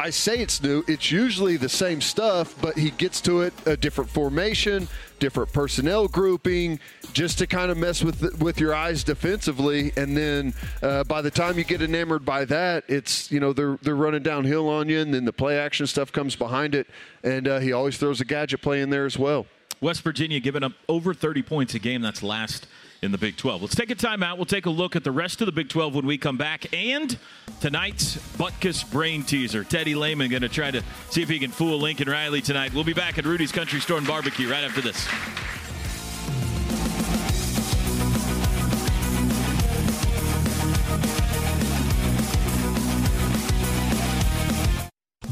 [0.00, 0.84] I say it's new.
[0.86, 4.86] It's usually the same stuff, but he gets to it a different formation,
[5.18, 6.78] different personnel grouping,
[7.12, 9.92] just to kind of mess with with your eyes defensively.
[9.96, 13.76] And then uh, by the time you get enamored by that, it's you know they're
[13.82, 16.86] they're running downhill on you, and then the play action stuff comes behind it.
[17.24, 19.46] And uh, he always throws a gadget play in there as well.
[19.80, 22.02] West Virginia giving up over 30 points a game.
[22.02, 22.66] That's last
[23.02, 23.62] in the Big 12.
[23.62, 24.36] Let's take a timeout.
[24.36, 26.72] We'll take a look at the rest of the Big 12 when we come back.
[26.74, 27.16] And
[27.60, 29.64] tonight's Butkus brain teaser.
[29.64, 32.74] Teddy Lehman going to try to see if he can fool Lincoln Riley tonight.
[32.74, 35.06] We'll be back at Rudy's Country Store and Barbecue right after this.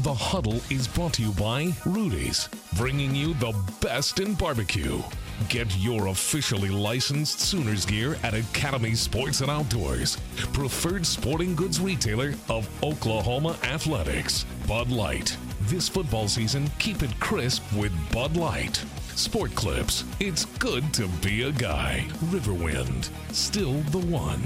[0.03, 5.01] The Huddle is brought to you by Rudy's, bringing you the best in barbecue.
[5.49, 10.17] Get your officially licensed Sooners gear at Academy Sports and Outdoors,
[10.51, 14.45] preferred sporting goods retailer of Oklahoma Athletics.
[14.67, 15.37] Bud Light.
[15.61, 18.83] This football season, keep it crisp with Bud Light.
[19.15, 20.03] Sport Clips.
[20.19, 22.05] It's good to be a guy.
[22.25, 23.09] Riverwind.
[23.31, 24.41] Still the one.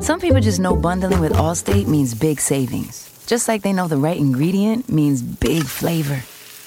[0.00, 3.10] Some people just know bundling with Allstate means big savings.
[3.26, 6.22] Just like they know the right ingredient means big flavor.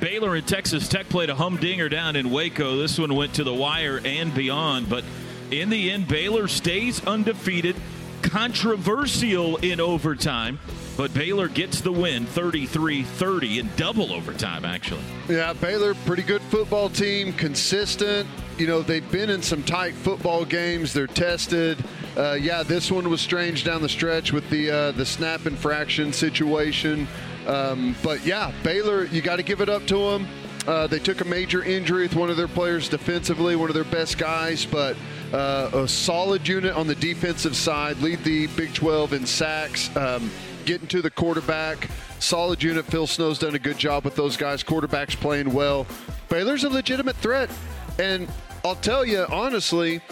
[0.00, 2.78] Baylor and Texas Tech played a humdinger down in Waco.
[2.78, 5.04] This one went to the wire and beyond, but
[5.50, 7.76] in the end, Baylor stays undefeated.
[8.22, 10.58] Controversial in overtime,
[10.96, 15.02] but Baylor gets the win 33 30 in double overtime, actually.
[15.28, 18.28] Yeah, Baylor, pretty good football team, consistent.
[18.58, 20.92] You know, they've been in some tight football games.
[20.92, 21.82] They're tested.
[22.14, 26.12] Uh, yeah, this one was strange down the stretch with the uh, the snap infraction
[26.12, 27.08] situation.
[27.46, 30.28] Um, but yeah, Baylor, you got to give it up to them.
[30.66, 33.84] Uh, they took a major injury with one of their players defensively, one of their
[33.84, 34.96] best guys, but
[35.32, 37.98] uh, a solid unit on the defensive side.
[37.98, 40.30] Lead the Big 12 in sacks, um,
[40.66, 41.88] getting to the quarterback.
[42.18, 42.84] Solid unit.
[42.84, 44.62] Phil Snow's done a good job with those guys.
[44.62, 45.86] Quarterbacks playing well.
[46.28, 47.50] Baylor's a legitimate threat,
[47.98, 48.28] and
[48.62, 50.02] I'll tell you honestly,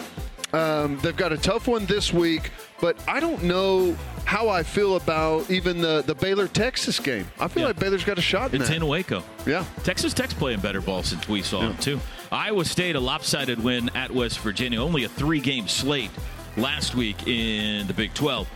[0.53, 3.95] um, they've got a tough one this week, but I don't know
[4.29, 7.25] how I feel about even the, the Baylor Texas game.
[7.39, 7.67] I feel Yeah.
[7.69, 8.77] like Baylor's got a shot in It's that.
[8.77, 9.23] in Waco.
[9.47, 9.65] Yeah.
[9.83, 11.99] Texas Tech's playing better ball since we saw them, too.
[12.31, 14.83] Iowa State, a lopsided win at West Virginia.
[14.83, 16.11] Only a three game slate
[16.57, 18.47] last week in the Big 12.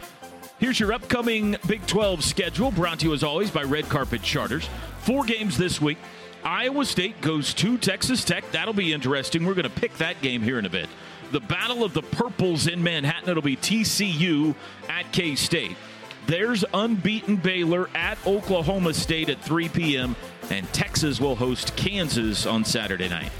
[0.60, 4.70] Here's your upcoming Big 12 schedule, brought to you as always by Red Carpet Charters.
[5.00, 5.98] Four games this week.
[6.44, 8.44] Iowa State goes to Texas Tech.
[8.52, 9.44] That'll be interesting.
[9.44, 10.88] We're going to pick that game here in a bit.
[11.34, 13.28] The Battle of the Purples in Manhattan.
[13.28, 14.54] It'll be TCU
[14.88, 15.76] at K State.
[16.28, 20.16] There's unbeaten Baylor at Oklahoma State at 3 p.m.
[20.52, 23.32] And Texas will host Kansas on Saturday night.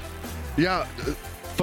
[0.56, 0.88] Yeah,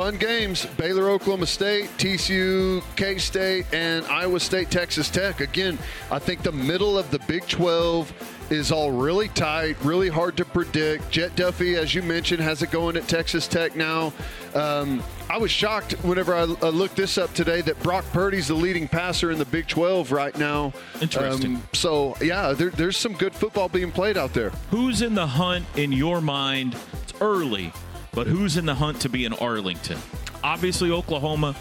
[0.01, 0.65] fun games.
[0.77, 5.41] Baylor, Oklahoma State, TCU, K State, and Iowa State, Texas Tech.
[5.41, 5.77] Again,
[6.09, 8.11] I think the middle of the Big 12
[8.49, 11.11] is all really tight, really hard to predict.
[11.11, 14.11] Jett Duffey, as you mentioned, has it going at Texas Tech now.
[14.55, 18.55] Um, I was shocked whenever I, I looked this up today that Brock Purdy's the
[18.55, 20.73] leading passer in the Big 12 right now.
[20.99, 21.57] Interesting.
[21.57, 24.49] Um, so, yeah, there, there's some good football being played out there.
[24.71, 26.75] Who's in the hunt in your mind?
[27.03, 27.71] It's early,
[28.13, 29.97] but who's in the hunt to be in Arlington?
[30.43, 31.55] Obviously, Oklahoma.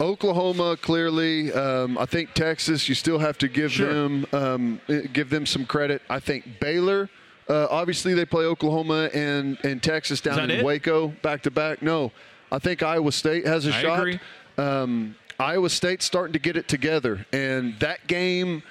[0.00, 1.52] Oklahoma, clearly.
[1.52, 2.88] Um, I think Texas.
[2.88, 3.92] You still have to give Sure.
[3.92, 6.02] them um, eh, give them some credit.
[6.10, 7.08] I think Baylor.
[7.48, 10.64] Uh, obviously, they play Oklahoma and and Texas down in it?
[10.64, 11.82] Waco back to back.
[11.82, 12.12] No,
[12.52, 14.20] I think Iowa State has a I shot.
[14.58, 18.62] Um, Iowa State's starting to get it together, and that game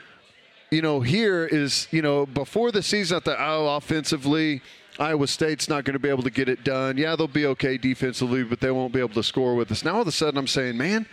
[0.72, 4.62] you know, here is, you know, before the season, I thought, oh, offensively,
[5.00, 6.98] Iowa State's not going to be able to get it done.
[6.98, 9.86] Yeah, they'll be okay defensively, but they won't be able to score with us.
[9.86, 11.08] Now, all of a sudden, I'm saying, man,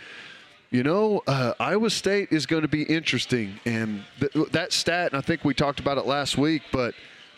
[0.69, 3.59] you know, uh, Iowa State is going to be interesting.
[3.65, 6.93] And th- that stat, and I think we talked about it last week, but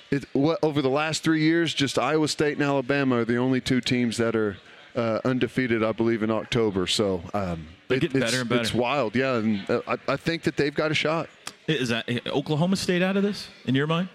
[0.10, 3.62] it, what, over the last three years, just Iowa State and Alabama are the only
[3.62, 4.58] two teams that are
[4.96, 6.88] uh, undefeated, I believe, in October.
[6.88, 8.62] So um, They're getting it's, better and better.
[8.62, 9.36] It's wild, yeah.
[9.36, 11.30] And uh, I, I think that they've got a shot.
[11.68, 14.10] Is that Oklahoma State out of this in your mind?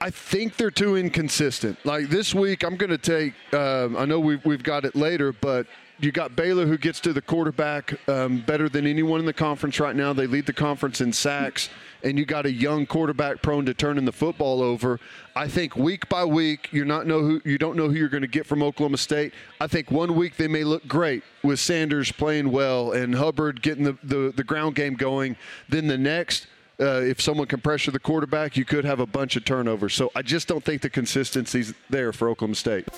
[0.00, 1.78] I think they're too inconsistent.
[1.84, 3.34] Like this week, I'm going to take.
[3.54, 5.66] Um, I know we've we've got it later, but
[6.02, 9.78] you got Baylor who gets to the quarterback um, better than anyone in the conference
[9.78, 10.12] right now.
[10.12, 11.70] They lead the conference in sacks,
[12.02, 14.98] and you got a young quarterback prone to turning the football over.
[15.36, 18.22] I think week by week, you're not know who you don't know who you're going
[18.22, 19.32] to get from Oklahoma State.
[19.60, 23.84] I think one week they may look great with Sanders playing well and Hubbard getting
[23.84, 25.36] the, the, the ground game going.
[25.68, 26.48] Then the next,
[26.82, 29.94] uh, if someone can pressure the quarterback, you could have a bunch of turnovers.
[29.94, 32.88] So I just don't think the consistency's there for Oklahoma State.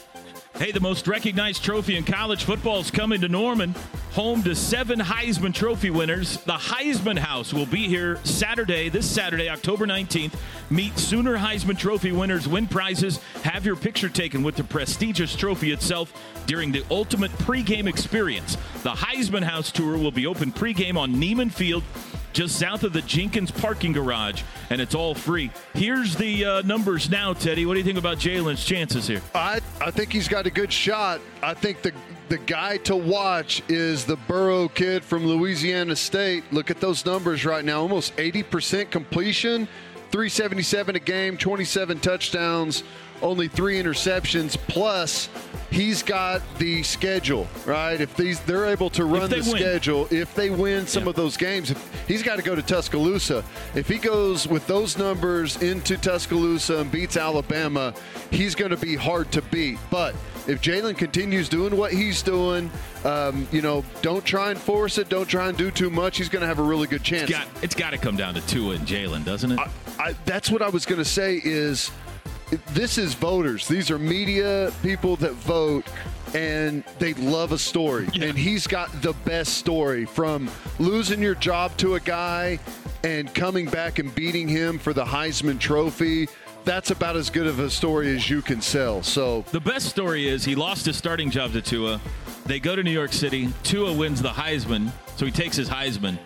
[0.57, 3.75] Hey, the most recognized trophy in college football is coming to Norman,
[4.13, 6.37] home to seven Heisman Trophy winners.
[6.45, 10.35] The Heisman House will be here Saturday, this Saturday, October 19th.
[10.71, 15.73] Meet Sooner Heisman Trophy winners, win prizes, have your picture taken with the prestigious trophy
[15.73, 16.13] itself
[16.47, 18.57] during the ultimate pregame experience.
[18.85, 21.83] The Heisman House tour will be open pregame on Neiman Field
[22.35, 25.51] just south of the Jenkins parking garage, and it's all free.
[25.73, 27.65] Here's the uh, numbers now, Teddy.
[27.65, 29.23] What do you think about Jalen's chances here?
[29.35, 31.21] I, I think he's got a good shot.
[31.43, 31.93] I think the
[32.29, 36.43] the guy to watch is the Burrow kid from Louisiana State.
[36.53, 37.83] Look at those numbers right now.
[37.83, 39.69] Almost 80% completion,
[40.11, 42.83] 377 a game, 27 touchdowns,
[43.21, 44.57] only three interceptions.
[44.57, 45.29] Plus,
[45.75, 48.01] he's got the schedule, right?
[48.01, 49.45] If these they're able to run the win.
[49.45, 51.11] schedule, if they win some Yeah.
[51.11, 53.45] of those games, if, he's got to go to Tuscaloosa.
[53.75, 57.93] If he goes with those numbers into Tuscaloosa and beats Alabama,
[58.31, 59.79] he's going to be hard to beat.
[59.91, 60.15] But
[60.47, 62.71] if Jalen continues doing what he's doing,
[63.05, 65.09] um, you know, don't try and force it.
[65.09, 66.19] Don't try and do too much.
[66.19, 67.29] He's going to have a really good chance.
[67.29, 69.59] It's got, it's got to come down to Tua and Jalen, doesn't it?
[69.59, 71.91] I, I, that's what I was going to say is
[72.73, 73.67] this is voters.
[73.69, 75.87] These are media people that vote
[76.35, 78.09] and they love a story.
[78.21, 82.59] And he's got the best story from losing your job to a guy
[83.05, 86.29] and coming back and beating him for the Heisman Trophy.
[86.65, 89.03] That's about as good of a story as you can sell.
[89.03, 92.01] So the best story is he lost his starting job to Tua.
[92.47, 93.51] They go to New York City.
[93.63, 96.19] Tua wins the Heisman, so he takes his Heisman.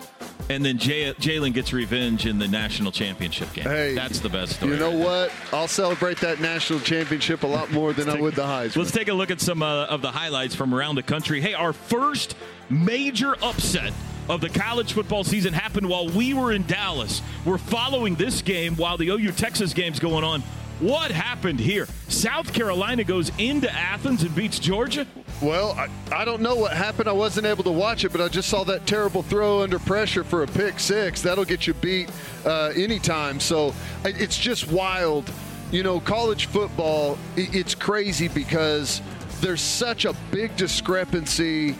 [0.50, 3.64] And then Jay- Jalen gets revenge in the national championship game.
[3.64, 4.72] Hey, That's the best story.
[4.72, 5.30] you know what?
[5.52, 8.76] I'll celebrate that national championship a lot more than I would the Heisman.
[8.76, 11.40] Let's take a look at some uh, of the highlights from around the country.
[11.40, 12.34] Hey, our first
[12.70, 13.92] major upset
[14.28, 17.20] of the college football season happened while we were in Dallas.
[17.44, 20.42] We're following this game while the OU Texas game's going on.
[20.80, 21.88] What happened here?
[22.06, 25.08] South Carolina goes into Athens and beats Georgia.
[25.42, 27.08] Well, I, I don't know what happened.
[27.08, 30.22] I wasn't able to watch it, but I just saw that terrible throw under pressure
[30.22, 31.20] for a pick six.
[31.20, 32.10] That'll get you beat
[32.44, 33.40] uh, anytime.
[33.40, 35.28] So it's just wild.
[35.72, 39.02] You know, college football, it's crazy because
[39.40, 41.74] there's such a big discrepancy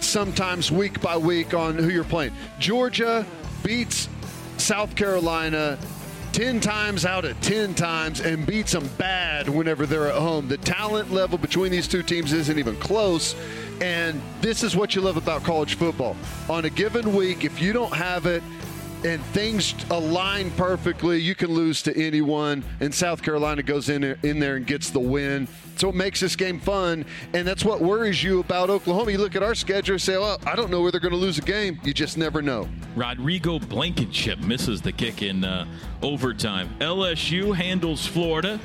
[0.00, 2.32] sometimes week by week on who you're playing.
[2.58, 3.26] Georgia
[3.64, 4.08] beats
[4.58, 5.78] South Carolina
[6.32, 10.48] 10 times out of 10 times and beats them bad whenever they're at home.
[10.48, 13.36] The talent level between these two teams isn't even close.
[13.82, 16.16] And this is what you love about college football.
[16.48, 18.42] On a given week, if you don't have it
[19.04, 22.64] and things align perfectly, you can lose to anyone.
[22.80, 25.48] And South Carolina goes in there, in there and gets the win.
[25.76, 27.04] So it makes this game fun.
[27.32, 29.10] And that's what worries you about Oklahoma.
[29.10, 31.18] You look at our schedule and say, well, I don't know where they're going to
[31.18, 31.80] lose a game.
[31.82, 32.68] You just never know.
[32.94, 35.66] Rodrigo Blankenship misses the kick in uh,
[36.02, 36.68] overtime.
[36.80, 38.60] LSU handles Florida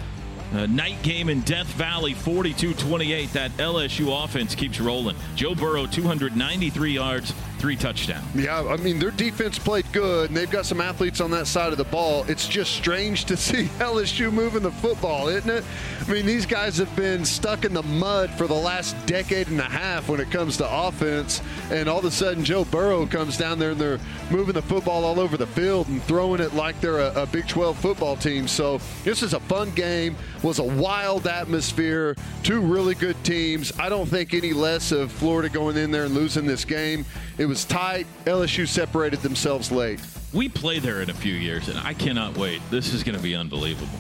[0.54, 3.34] Uh, night game in Death Valley, 42-28.
[3.34, 5.18] That LSU offense keeps rolling.
[5.36, 8.26] Joe Burrow, 293 yards, three touchdowns.
[8.36, 11.72] Yeah, I mean, their defense played good, and they've got some athletes on that side
[11.72, 12.24] of the ball.
[12.28, 15.64] It's just strange to see LSU moving the football, isn't it?
[16.08, 19.60] I mean, these guys have been stuck in the mud for the last decade and
[19.60, 21.42] a half when it comes to offense,
[21.72, 24.00] and all of a sudden Joe Burrow comes down there and they're
[24.30, 27.48] moving the football all over the field and throwing it like they're a, a Big
[27.48, 28.48] 12 football team.
[28.48, 33.78] So this is a fun game, was a wild atmosphere, two really good teams.
[33.80, 37.06] I don't think any less of Florida going in there and losing this game.
[37.38, 38.06] It was tight.
[38.26, 40.00] LSU separated themselves late.
[40.34, 42.62] We play there in a few years, and I cannot wait.
[42.70, 44.00] This is going to be unbelievable.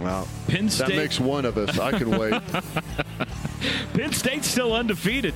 [0.00, 0.26] Wow.
[0.48, 0.88] Penn State.
[0.88, 1.78] That makes one of us.
[1.78, 2.32] I can wait.
[3.92, 5.34] Penn State's still undefeated.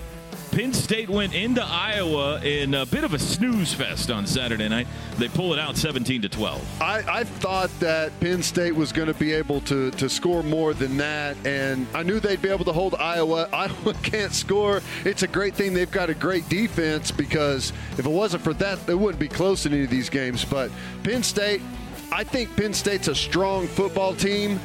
[0.54, 4.86] Penn State went into Iowa in a bit of a snooze fest on Saturday night.
[5.18, 6.80] They pull it out 17 to 12.
[6.80, 10.72] I, I thought that Penn State was going to be able to, to score more
[10.72, 13.48] than that, and I knew they'd be able to hold Iowa.
[13.52, 14.80] Iowa can't score.
[15.04, 18.86] It's a great thing they've got a great defense because if it wasn't for that,
[18.86, 20.44] they wouldn't be close in any of these games.
[20.44, 20.70] But
[21.02, 21.62] Penn State,
[22.12, 24.60] I think Penn State's a strong football team.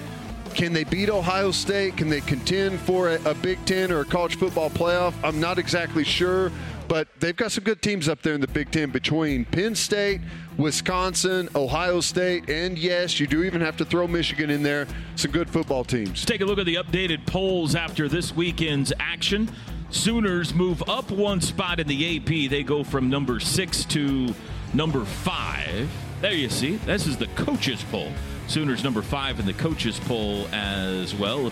[0.54, 1.98] Can they beat Ohio State?
[1.98, 5.14] Can they contend for a, a, Big Ten or a college football playoff?
[5.24, 6.52] I'm not exactly sure,
[6.88, 10.22] but they've got some good teams up there in the Big Ten between Penn State,
[10.58, 14.88] Wisconsin, Ohio State, and yes, you do even have to throw Michigan in there.
[15.16, 16.26] Some good football teams.
[16.26, 19.50] Take a look at the updated polls after this weekend's action.
[19.92, 22.50] Sooners move up one spot in the AP.
[22.50, 24.34] They go from number six to
[24.74, 25.90] number five.
[26.22, 26.76] There you see.
[26.78, 28.12] This is the coaches poll.
[28.50, 31.52] Sooners number five in the coaches poll as well.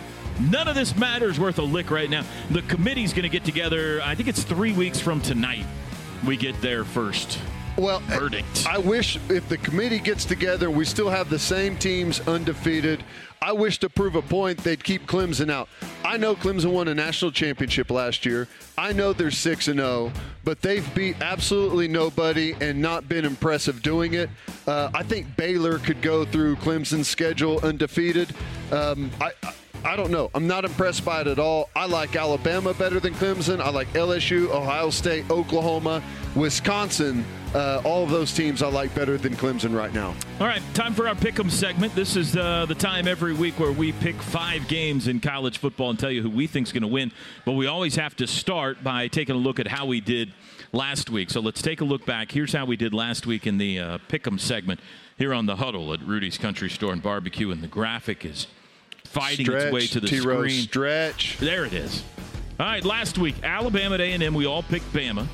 [0.49, 2.23] None of this matters worth a lick right now.
[2.49, 4.01] The committee's going to get together.
[4.03, 5.65] I think it's three weeks from tonight.
[6.25, 7.39] We get there first
[7.77, 8.65] well, verdict.
[8.67, 13.03] I wish if the committee gets together, we still have the same teams undefeated.
[13.41, 15.69] I wish to prove a point they'd keep Clemson out.
[16.03, 18.47] I know Clemson won a national championship last year.
[18.77, 20.11] I know they're 6 and 0,
[20.43, 24.29] but they've beat absolutely nobody and not been impressive doing it.
[24.65, 28.33] Uh, I think Baylor could go through Clemson's schedule undefeated.
[28.71, 29.53] Um, I, I
[29.83, 30.29] I don't know.
[30.33, 31.69] I'm not impressed by it at all.
[31.75, 33.59] I like Alabama better than Clemson.
[33.59, 36.03] I like LSU, Ohio State, Oklahoma,
[36.35, 37.23] Wisconsin.
[37.53, 40.13] Uh, all of those teams I like better than Clemson right now.
[40.39, 41.95] All right, time for our pick'em segment.
[41.95, 45.89] This is uh, the time every week where we pick five games in college football
[45.89, 47.11] and tell you who we think is going to win.
[47.45, 50.33] But we always have to start by taking a look at how we did
[50.73, 51.29] last week.
[51.29, 52.31] So let's take a look back.
[52.31, 54.79] Here's how we did last week in the uh, pick'em segment
[55.17, 58.47] here on the huddle at Rudy's Country Store and Barbecue, and the graphic is
[59.07, 60.63] fighting stretch, its way to the T-Rose screen.
[60.63, 61.37] Stretch.
[61.39, 62.03] There it is.
[62.59, 65.27] All right, last week, Alabama at A&M, we all picked Bama.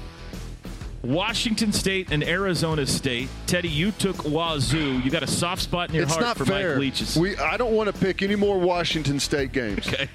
[1.04, 3.28] Washington State and Arizona State.
[3.46, 5.04] Teddy, you took Wazzu.
[5.04, 6.76] You got a soft spot in your it's heart not for fair.
[6.76, 7.18] Mike Leach's.
[7.18, 9.86] We, I don't want to pick any more Washington State games.
[9.86, 10.10] Okay.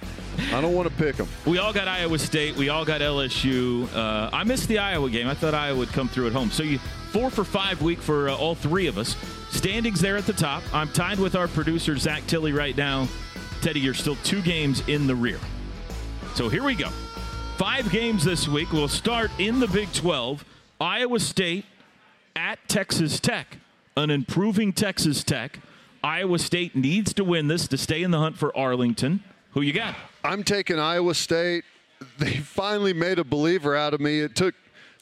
[0.52, 1.28] I don't want to pick them.
[1.46, 2.56] We all got Iowa State.
[2.56, 3.92] We all got LSU.
[3.94, 5.28] Uh, I missed the Iowa game.
[5.28, 6.50] I thought Iowa would come through at home.
[6.50, 6.78] So you
[7.10, 9.16] four for five week for uh, all three of us.
[9.50, 10.62] Standings there at the top.
[10.72, 13.08] I'm tied with our producer Zach Tilley right now.
[13.60, 15.40] Teddy, you're still two games in the rear.
[16.34, 16.90] So here we go.
[17.56, 18.72] Five games this week.
[18.72, 20.44] We'll start in the Big 12.
[20.80, 21.64] Iowa State
[22.36, 23.58] at Texas Tech.
[23.96, 25.58] An improving Texas Tech.
[26.04, 29.24] Iowa State needs to win this to stay in the hunt for Arlington.
[29.52, 29.96] Who you got?
[30.22, 31.64] I'm taking Iowa State.
[32.18, 34.20] They finally made a believer out of me.
[34.20, 34.54] It took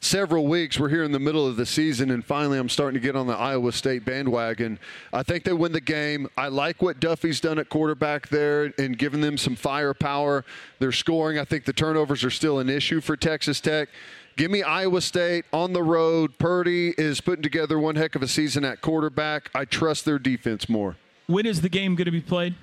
[0.07, 0.79] several weeks.
[0.79, 3.27] We're here in the middle of the season, and finally I'm starting to get on
[3.27, 4.79] the Iowa State bandwagon.
[5.11, 6.29] I think they win the game.
[6.37, 10.45] I like what Duffey's done at quarterback there and giving them some firepower.
[10.79, 11.37] They're scoring.
[11.37, 13.89] I think the turnovers are still an issue for Texas Tech.
[14.37, 16.37] Give me Iowa State on the road.
[16.37, 19.49] Purdy is putting together one heck of a season at quarterback.
[19.53, 20.95] I trust their defense more.
[21.25, 22.55] When is the game going to be played?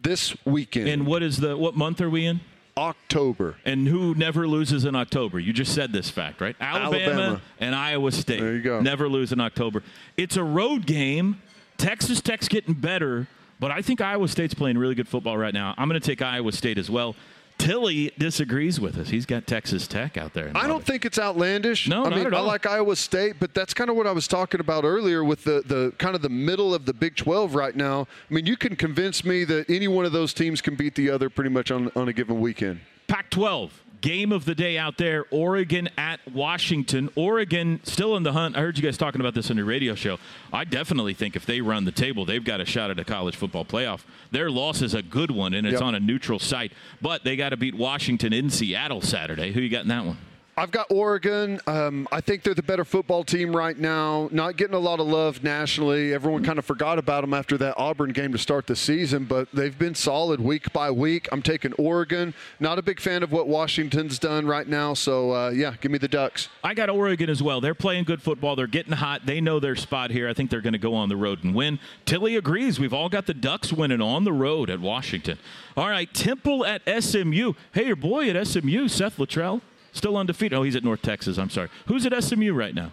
[0.00, 0.88] This weekend.
[0.88, 2.40] And what is the what month are we in?
[2.76, 3.56] October.
[3.64, 5.38] And who never loses in October?
[5.38, 6.56] You just said this fact, right?
[6.60, 7.42] Alabama, Alabama.
[7.60, 8.40] and Iowa State.
[8.40, 8.80] There you go.
[8.80, 9.82] Never lose in October.
[10.16, 11.42] It's a road game.
[11.76, 13.26] Texas Tech's getting better,
[13.60, 15.74] but I think Iowa State's playing really good football right now.
[15.76, 17.16] I'm going to take Iowa State as well.
[17.58, 19.08] Tilly disagrees with us.
[19.08, 20.50] He's got Texas Tech out there.
[20.54, 21.88] I don't think it's outlandish.
[21.88, 22.44] No, I not mean, at all.
[22.44, 25.44] I like Iowa State, but that's kind of what I was talking about earlier with
[25.44, 28.08] the, the kind of the middle of the Big 12 right now.
[28.30, 31.10] I mean, you can convince me that any one of those teams can beat the
[31.10, 32.80] other pretty much on, on a given weekend.
[33.06, 33.82] Pac 12.
[34.02, 37.08] Game of the day out there, Oregon at Washington.
[37.14, 38.56] Oregon still in the hunt.
[38.56, 40.18] I heard you guys talking about this on your radio show.
[40.52, 43.36] I definitely think if they run the table, they've got a shot at a college
[43.36, 44.00] football playoff.
[44.32, 45.82] Their loss is a good one, and it's Yep.
[45.82, 46.72] on a neutral site.
[47.00, 49.52] But they got to beat Washington in Seattle Saturday.
[49.52, 50.18] Who you got in that one?
[50.54, 51.58] I've got Oregon.
[51.66, 54.28] Um, I think they're the better football team right now.
[54.32, 56.12] Not getting a lot of love nationally.
[56.12, 59.48] Everyone kind of forgot about them after that Auburn game to start the season, but
[59.54, 61.26] they've been solid week by week.
[61.32, 62.34] I'm taking Oregon.
[62.60, 65.96] Not a big fan of what Washington's done right now, so uh, yeah, give me
[65.96, 66.50] the Ducks.
[66.62, 67.62] I got Oregon as well.
[67.62, 68.54] They're playing good football.
[68.54, 69.24] They're getting hot.
[69.24, 70.28] They know their spot here.
[70.28, 71.78] I think they're going to go on the road and win.
[72.04, 72.78] Tilly agrees.
[72.78, 75.38] We've all got the Ducks winning on the road at Washington.
[75.78, 77.54] All right, Temple at SMU.
[77.72, 79.62] Hey, your boy at SMU, Seth Littrell,
[79.92, 80.58] still undefeated.
[80.58, 81.38] Oh, he's at North Texas.
[81.38, 81.68] I'm sorry.
[81.86, 82.92] Who's at SMU right now?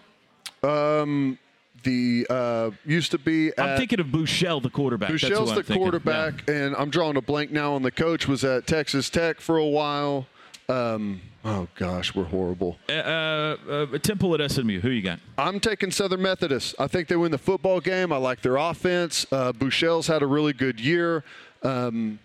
[0.62, 1.38] Um,
[1.82, 3.52] the uh, used to be.
[3.58, 5.10] I'm thinking of Buechele, the quarterback.
[5.10, 8.28] Buechele's the quarterback, and I'm drawing a blank now on the coach.
[8.28, 10.26] Was at Texas Tech for a while.
[10.68, 12.76] Um, oh gosh, we're horrible.
[12.88, 13.56] Yeah.
[13.68, 14.80] Uh, uh, Temple at SMU.
[14.80, 15.20] Who you got?
[15.36, 16.74] I'm taking Southern Methodist.
[16.78, 18.12] I think they win the football game.
[18.12, 19.26] I like their offense.
[19.32, 21.24] Uh, Buechele's had a really good year.
[21.62, 22.18] Um,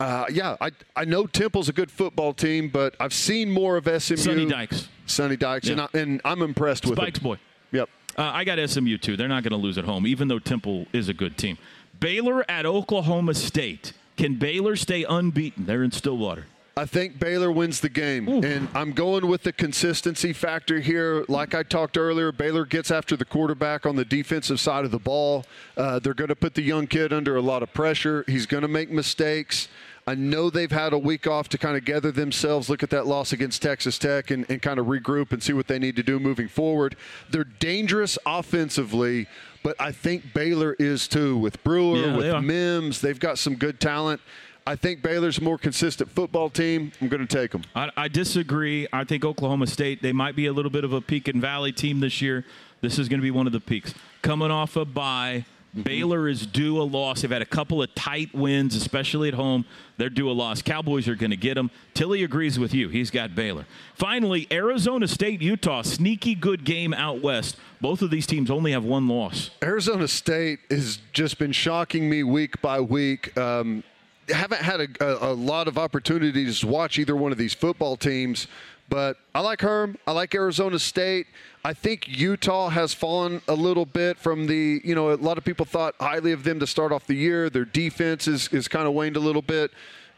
[0.00, 3.84] uh, yeah, I I know Temple's a good football team, but I've seen more of
[3.84, 4.16] SMU.
[4.16, 4.88] Sonny Dykes.
[5.06, 7.24] Sonny Dykes, and, I, and I'm impressed with Spike's him.
[7.24, 7.38] boy.
[7.72, 7.88] Yep.
[8.16, 9.16] Uh, I got SMU too.
[9.16, 11.58] They're not going to lose at home, even though Temple is a good team.
[11.98, 13.92] Baylor at Oklahoma State.
[14.16, 15.66] Can Baylor stay unbeaten?
[15.66, 16.46] They're in Stillwater.
[16.74, 21.22] I think Baylor wins the game, and I'm going with the consistency factor here.
[21.28, 24.98] Like I talked earlier, Baylor gets after the quarterback on the defensive side of the
[24.98, 25.44] ball.
[25.76, 28.24] Uh, they're going to put the young kid under a lot of pressure.
[28.26, 29.68] He's going to make mistakes.
[30.06, 33.06] I know they've had a week off to kind of gather themselves, look at that
[33.06, 36.02] loss against Texas Tech, and, and kind of regroup and see what they need to
[36.02, 36.96] do moving forward.
[37.30, 39.28] They're dangerous offensively,
[39.62, 43.00] but I think Baylor is too with Brewer, Yeah, with Mims.
[43.00, 44.20] They've got some good talent.
[44.66, 46.92] I think Baylor's a more consistent football team.
[47.00, 47.62] I'm going to take them.
[47.74, 48.86] I, I disagree.
[48.92, 51.72] I think Oklahoma State, they might be a little bit of a peak and valley
[51.72, 52.44] team this year.
[52.80, 53.92] This is going to be one of the peaks.
[54.22, 55.44] Coming off a bye,
[55.74, 57.22] Baylor is due a loss.
[57.22, 59.64] They've had a couple of tight wins, especially at home.
[59.96, 60.62] They're due a loss.
[60.62, 61.70] Cowboys are going to get them.
[61.94, 62.88] Tilly agrees with you.
[62.88, 63.64] He's got Baylor.
[63.94, 65.82] Finally, Arizona State, Utah.
[65.82, 67.56] Sneaky good game out west.
[67.80, 69.50] Both of these teams only have one loss.
[69.62, 73.36] Arizona State has just been shocking me week by week.
[73.36, 73.82] Um,
[74.28, 77.96] haven't had a, a, a lot of opportunities to watch either one of these football
[77.96, 78.46] teams,
[78.88, 79.96] but I like Herm.
[80.06, 81.26] I like Arizona State.
[81.64, 85.44] I think Utah has fallen a little bit from the, you know, a lot of
[85.44, 87.48] people thought highly of them to start off the year.
[87.48, 89.70] Their defense is, is kind of waned a little bit.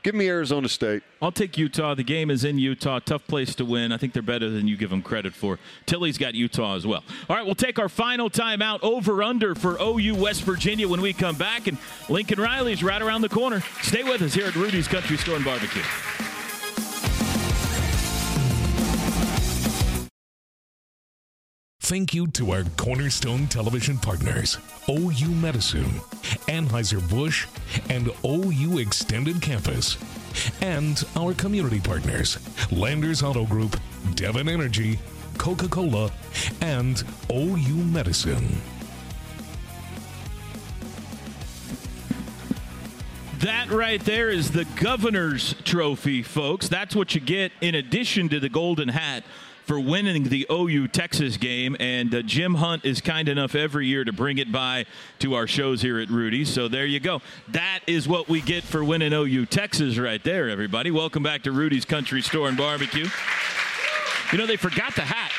[0.05, 1.02] Give me Arizona State.
[1.22, 1.94] I'll take Utah.
[1.94, 2.98] The game is in Utah.
[2.98, 3.90] Tough place to win.
[3.90, 5.59] I think they're better than you give them credit for.
[5.86, 7.02] Tilly's got Utah as well.
[7.30, 11.14] All right, we'll take our final timeout over under for OU West Virginia when we
[11.14, 11.68] come back.
[11.68, 11.78] And
[12.11, 13.62] Lincoln Riley's right around the corner.
[13.80, 15.82] Stay with us here at Rudy's Country Store and Barbecue.
[21.85, 24.57] Thank you to our cornerstone television partners,
[24.89, 26.01] OU Medicine,
[26.49, 27.47] Anheuser-Busch,
[27.91, 29.99] and OU Extended Campus.
[30.62, 32.39] And our community partners,
[32.72, 33.78] Landers Auto Group,
[34.14, 34.99] Devon Energy,
[35.37, 36.11] Coca-Cola,
[36.62, 38.49] and OU Medicine.
[43.41, 46.66] That right there is the governor's trophy, folks.
[46.66, 49.22] That's what you get in addition to the golden hat
[49.64, 51.76] for winning the OU Texas game.
[51.80, 54.84] And uh, Jim Hunt is kind enough every year to bring it by
[55.20, 56.52] to our shows here at Rudy's.
[56.52, 57.22] So there you go.
[57.48, 60.90] That is what we get for winning OU Texas right there, everybody.
[60.90, 63.06] Welcome back to Rudy's Country Store and Barbecue.
[64.32, 65.32] You know, they forgot the hat.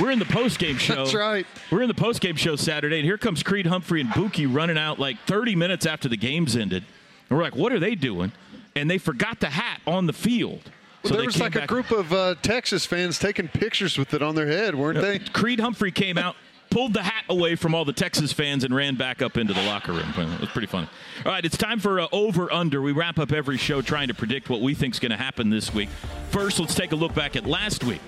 [0.00, 0.94] We're in the post-game show.
[0.94, 1.46] That's right.
[1.70, 4.98] We're in the post-game show Saturday, and here comes Creed Humphrey and Bookie running out
[4.98, 6.84] like 30 minutes after the game's ended.
[7.28, 8.32] And we're like, what are they doing?
[8.74, 10.70] And they forgot the hat on the field.
[11.04, 14.34] So there was like a group of uh, Texas fans taking pictures with it on
[14.34, 15.18] their head, weren't they?
[15.18, 16.36] Creed Humphrey came out,
[16.70, 19.62] pulled the hat away from all the Texas fans, and ran back up into the
[19.62, 20.12] locker room.
[20.16, 20.88] It was pretty funny.
[21.24, 22.82] All right, it's time for uh, over under.
[22.82, 25.48] We wrap up every show trying to predict what we think is going to happen
[25.50, 25.88] this week.
[26.30, 28.00] First, let's take a look back at last week.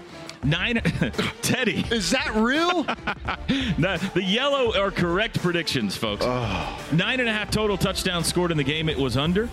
[0.44, 0.74] Nine,
[1.42, 1.84] Teddy.
[1.90, 2.86] Is that real?
[3.78, 6.24] No, the yellow are correct predictions, folks.
[6.92, 8.88] Nine and a half total touchdowns scored in the game.
[8.88, 9.48] It was under.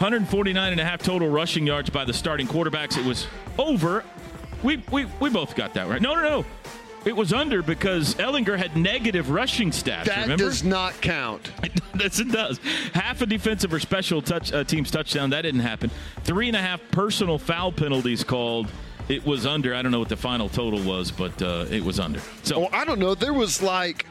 [0.00, 2.96] 149 and a half total rushing yards by the starting quarterbacks.
[2.96, 3.26] It was
[3.58, 4.02] over.
[4.62, 6.00] We, we, we both got that right.
[6.00, 6.46] No, no, no.
[7.04, 10.04] It was under because Ehlinger had negative rushing stats.
[10.04, 10.44] that remember?
[10.44, 11.50] does not count.
[12.00, 12.58] yes, it does.
[12.94, 15.28] Half a defensive or special touch uh, team's touchdown.
[15.30, 15.90] That didn't happen.
[16.24, 18.68] Three and a half personal foul penalties called.
[19.10, 19.74] It was under.
[19.74, 22.20] I don't know what the final total was, but uh, it was under.
[22.42, 23.14] So Oh, I don't know.
[23.14, 24.06] There was like,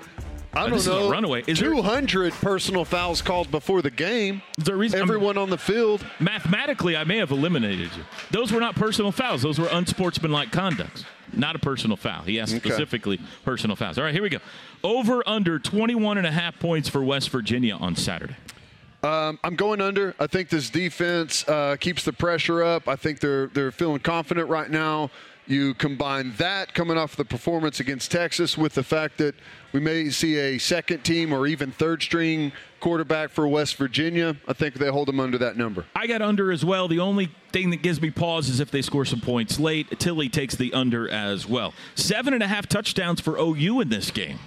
[0.54, 1.44] I don't this is a know, runaway.
[1.46, 4.42] Is there- 200 personal fouls called before the game.
[4.58, 6.04] Is there a reason- I'm- Everyone on the field.
[6.20, 8.04] mathematically, I may have eliminated you.
[8.32, 9.42] Those were not personal fouls.
[9.44, 11.06] Those were unsportsmanlike conducts.
[11.32, 12.24] Not a personal foul.
[12.24, 12.68] He asked Okay.
[12.70, 14.00] specifically personal fouls.
[14.00, 14.40] All right, here we go.
[14.84, 18.36] Over under 21 and a half points for West Virginia on Saturday.
[19.04, 20.14] Um, I'm going under.
[20.20, 22.88] I think this defense uh, keeps the pressure up.
[22.90, 25.10] I think they're they're feeling confident right now.
[25.50, 29.34] You combine that coming off the performance against Texas with the fact that
[29.74, 34.38] we may see a second team or even third string quarterback for West Virginia.
[34.48, 35.86] I think they hold them under that number.
[35.96, 36.88] I got under as well.
[36.88, 40.00] The only thing that gives me pause is if they score some points late.
[40.00, 41.74] Tilly takes the under as well.
[41.96, 44.38] Seven and a half touchdowns for OU in this game.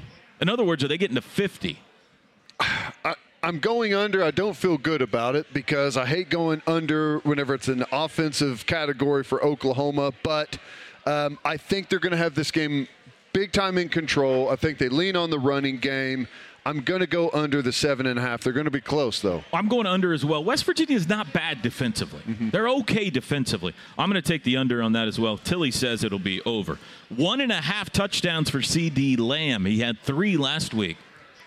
[0.41, 1.81] In other words, are they getting to 50?
[2.61, 4.23] I, I'm going under.
[4.23, 8.67] I don't feel good about it because I hate going under whenever it's an offensive
[8.67, 10.13] category for Oklahoma.
[10.23, 10.59] But
[11.07, 12.89] um, I think they're going to have this game
[13.33, 14.51] big time in control.
[14.51, 16.29] I think they lean on the running game.
[16.65, 18.43] I'm going to go under the seven and a half.
[18.43, 19.43] They're going to be close, though.
[19.53, 20.45] I'm going under as well.
[20.45, 22.21] West Virginia is not bad defensively.
[22.21, 22.51] Mm-hmm.
[22.51, 23.75] They're okay defensively.
[23.99, 25.37] I'm going to take the under on that as well.
[25.37, 26.79] Tilly says it'll be over.
[27.09, 29.65] One and a half touchdowns for CeeDee Lamb.
[29.65, 30.99] He had three last week.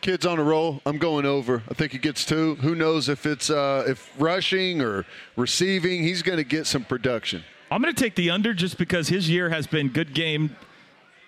[0.01, 0.81] Kids on a roll.
[0.85, 1.63] I'm going over.
[1.69, 2.55] I think he gets two.
[2.55, 5.05] Who knows if it's uh, if rushing or
[5.37, 6.03] receiving?
[6.03, 7.43] He's going to get some production.
[7.71, 10.55] I'm going to take the under just because his year has been good game.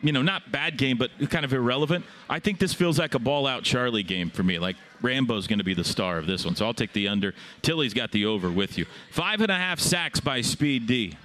[0.01, 2.05] You know, not bad game, but kind of irrelevant.
[2.29, 4.59] I think this feels like a ball out Charlie game for me.
[4.59, 6.55] Like Rambo's going to be the star of this one.
[6.55, 7.33] So I'll take the under.
[7.63, 8.85] Tilly's got the over with you.
[9.11, 11.17] Five and a half sacks by Speed D.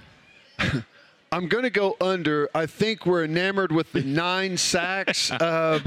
[1.33, 2.47] I'm going to go under.
[2.53, 5.79] I think we're enamored with the nine sacks uh,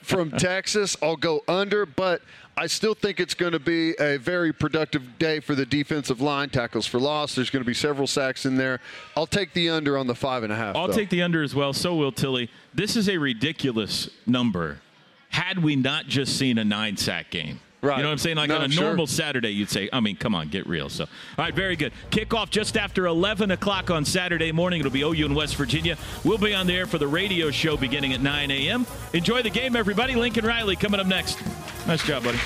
[0.00, 0.96] from Texas.
[1.02, 2.22] I'll go under, but
[2.56, 6.48] I still think it's going to be a very productive day for the defensive line.
[6.48, 7.34] Tackles for loss.
[7.34, 8.80] There's going to be several sacks in there.
[9.14, 10.74] I'll take the under on the five and a half.
[10.74, 10.94] I'll though.
[10.94, 11.74] take the under as well.
[11.74, 12.48] So will Tilly.
[12.72, 14.80] This is a ridiculous number.
[15.28, 17.60] Had we not just seen a nine sack game.
[17.84, 17.98] Right.
[17.98, 18.36] You know what I'm saying?
[18.38, 18.84] Like No, on a sure.
[18.84, 20.88] normal Saturday, you'd say, I mean, come on, get real.
[20.88, 21.92] So, all right, very good.
[22.10, 24.80] Kickoff just after 11 o'clock on Saturday morning.
[24.80, 25.98] It'll be OU in West Virginia.
[26.24, 28.86] We'll be on the air for the radio show beginning at 9 a.m.
[29.12, 30.14] Enjoy the game, everybody.
[30.14, 31.38] Lincoln Riley coming up next.
[31.86, 32.38] Nice job, buddy.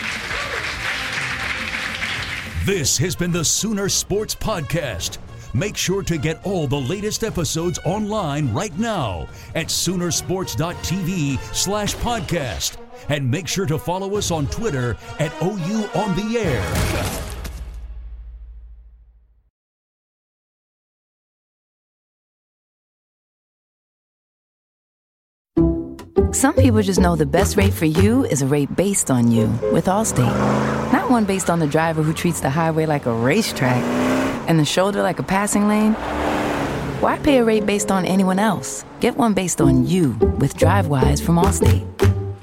[2.64, 5.18] This has been the Sooner Sports Podcast.
[5.54, 12.76] Make sure to get all the latest episodes online right now at Soonersports.tv slash podcast.
[13.08, 17.08] And make sure to follow us on Twitter at OU on the air.
[26.32, 29.46] Some people just know the best rate for you is a rate based on you
[29.72, 30.92] with Allstate.
[30.92, 33.82] Not one based on the driver who treats the highway like a racetrack
[34.48, 35.94] and the shoulder like a passing lane.
[37.00, 38.84] Why pay a rate based on anyone else?
[39.00, 41.86] Get one based on you with DriveWise from Allstate.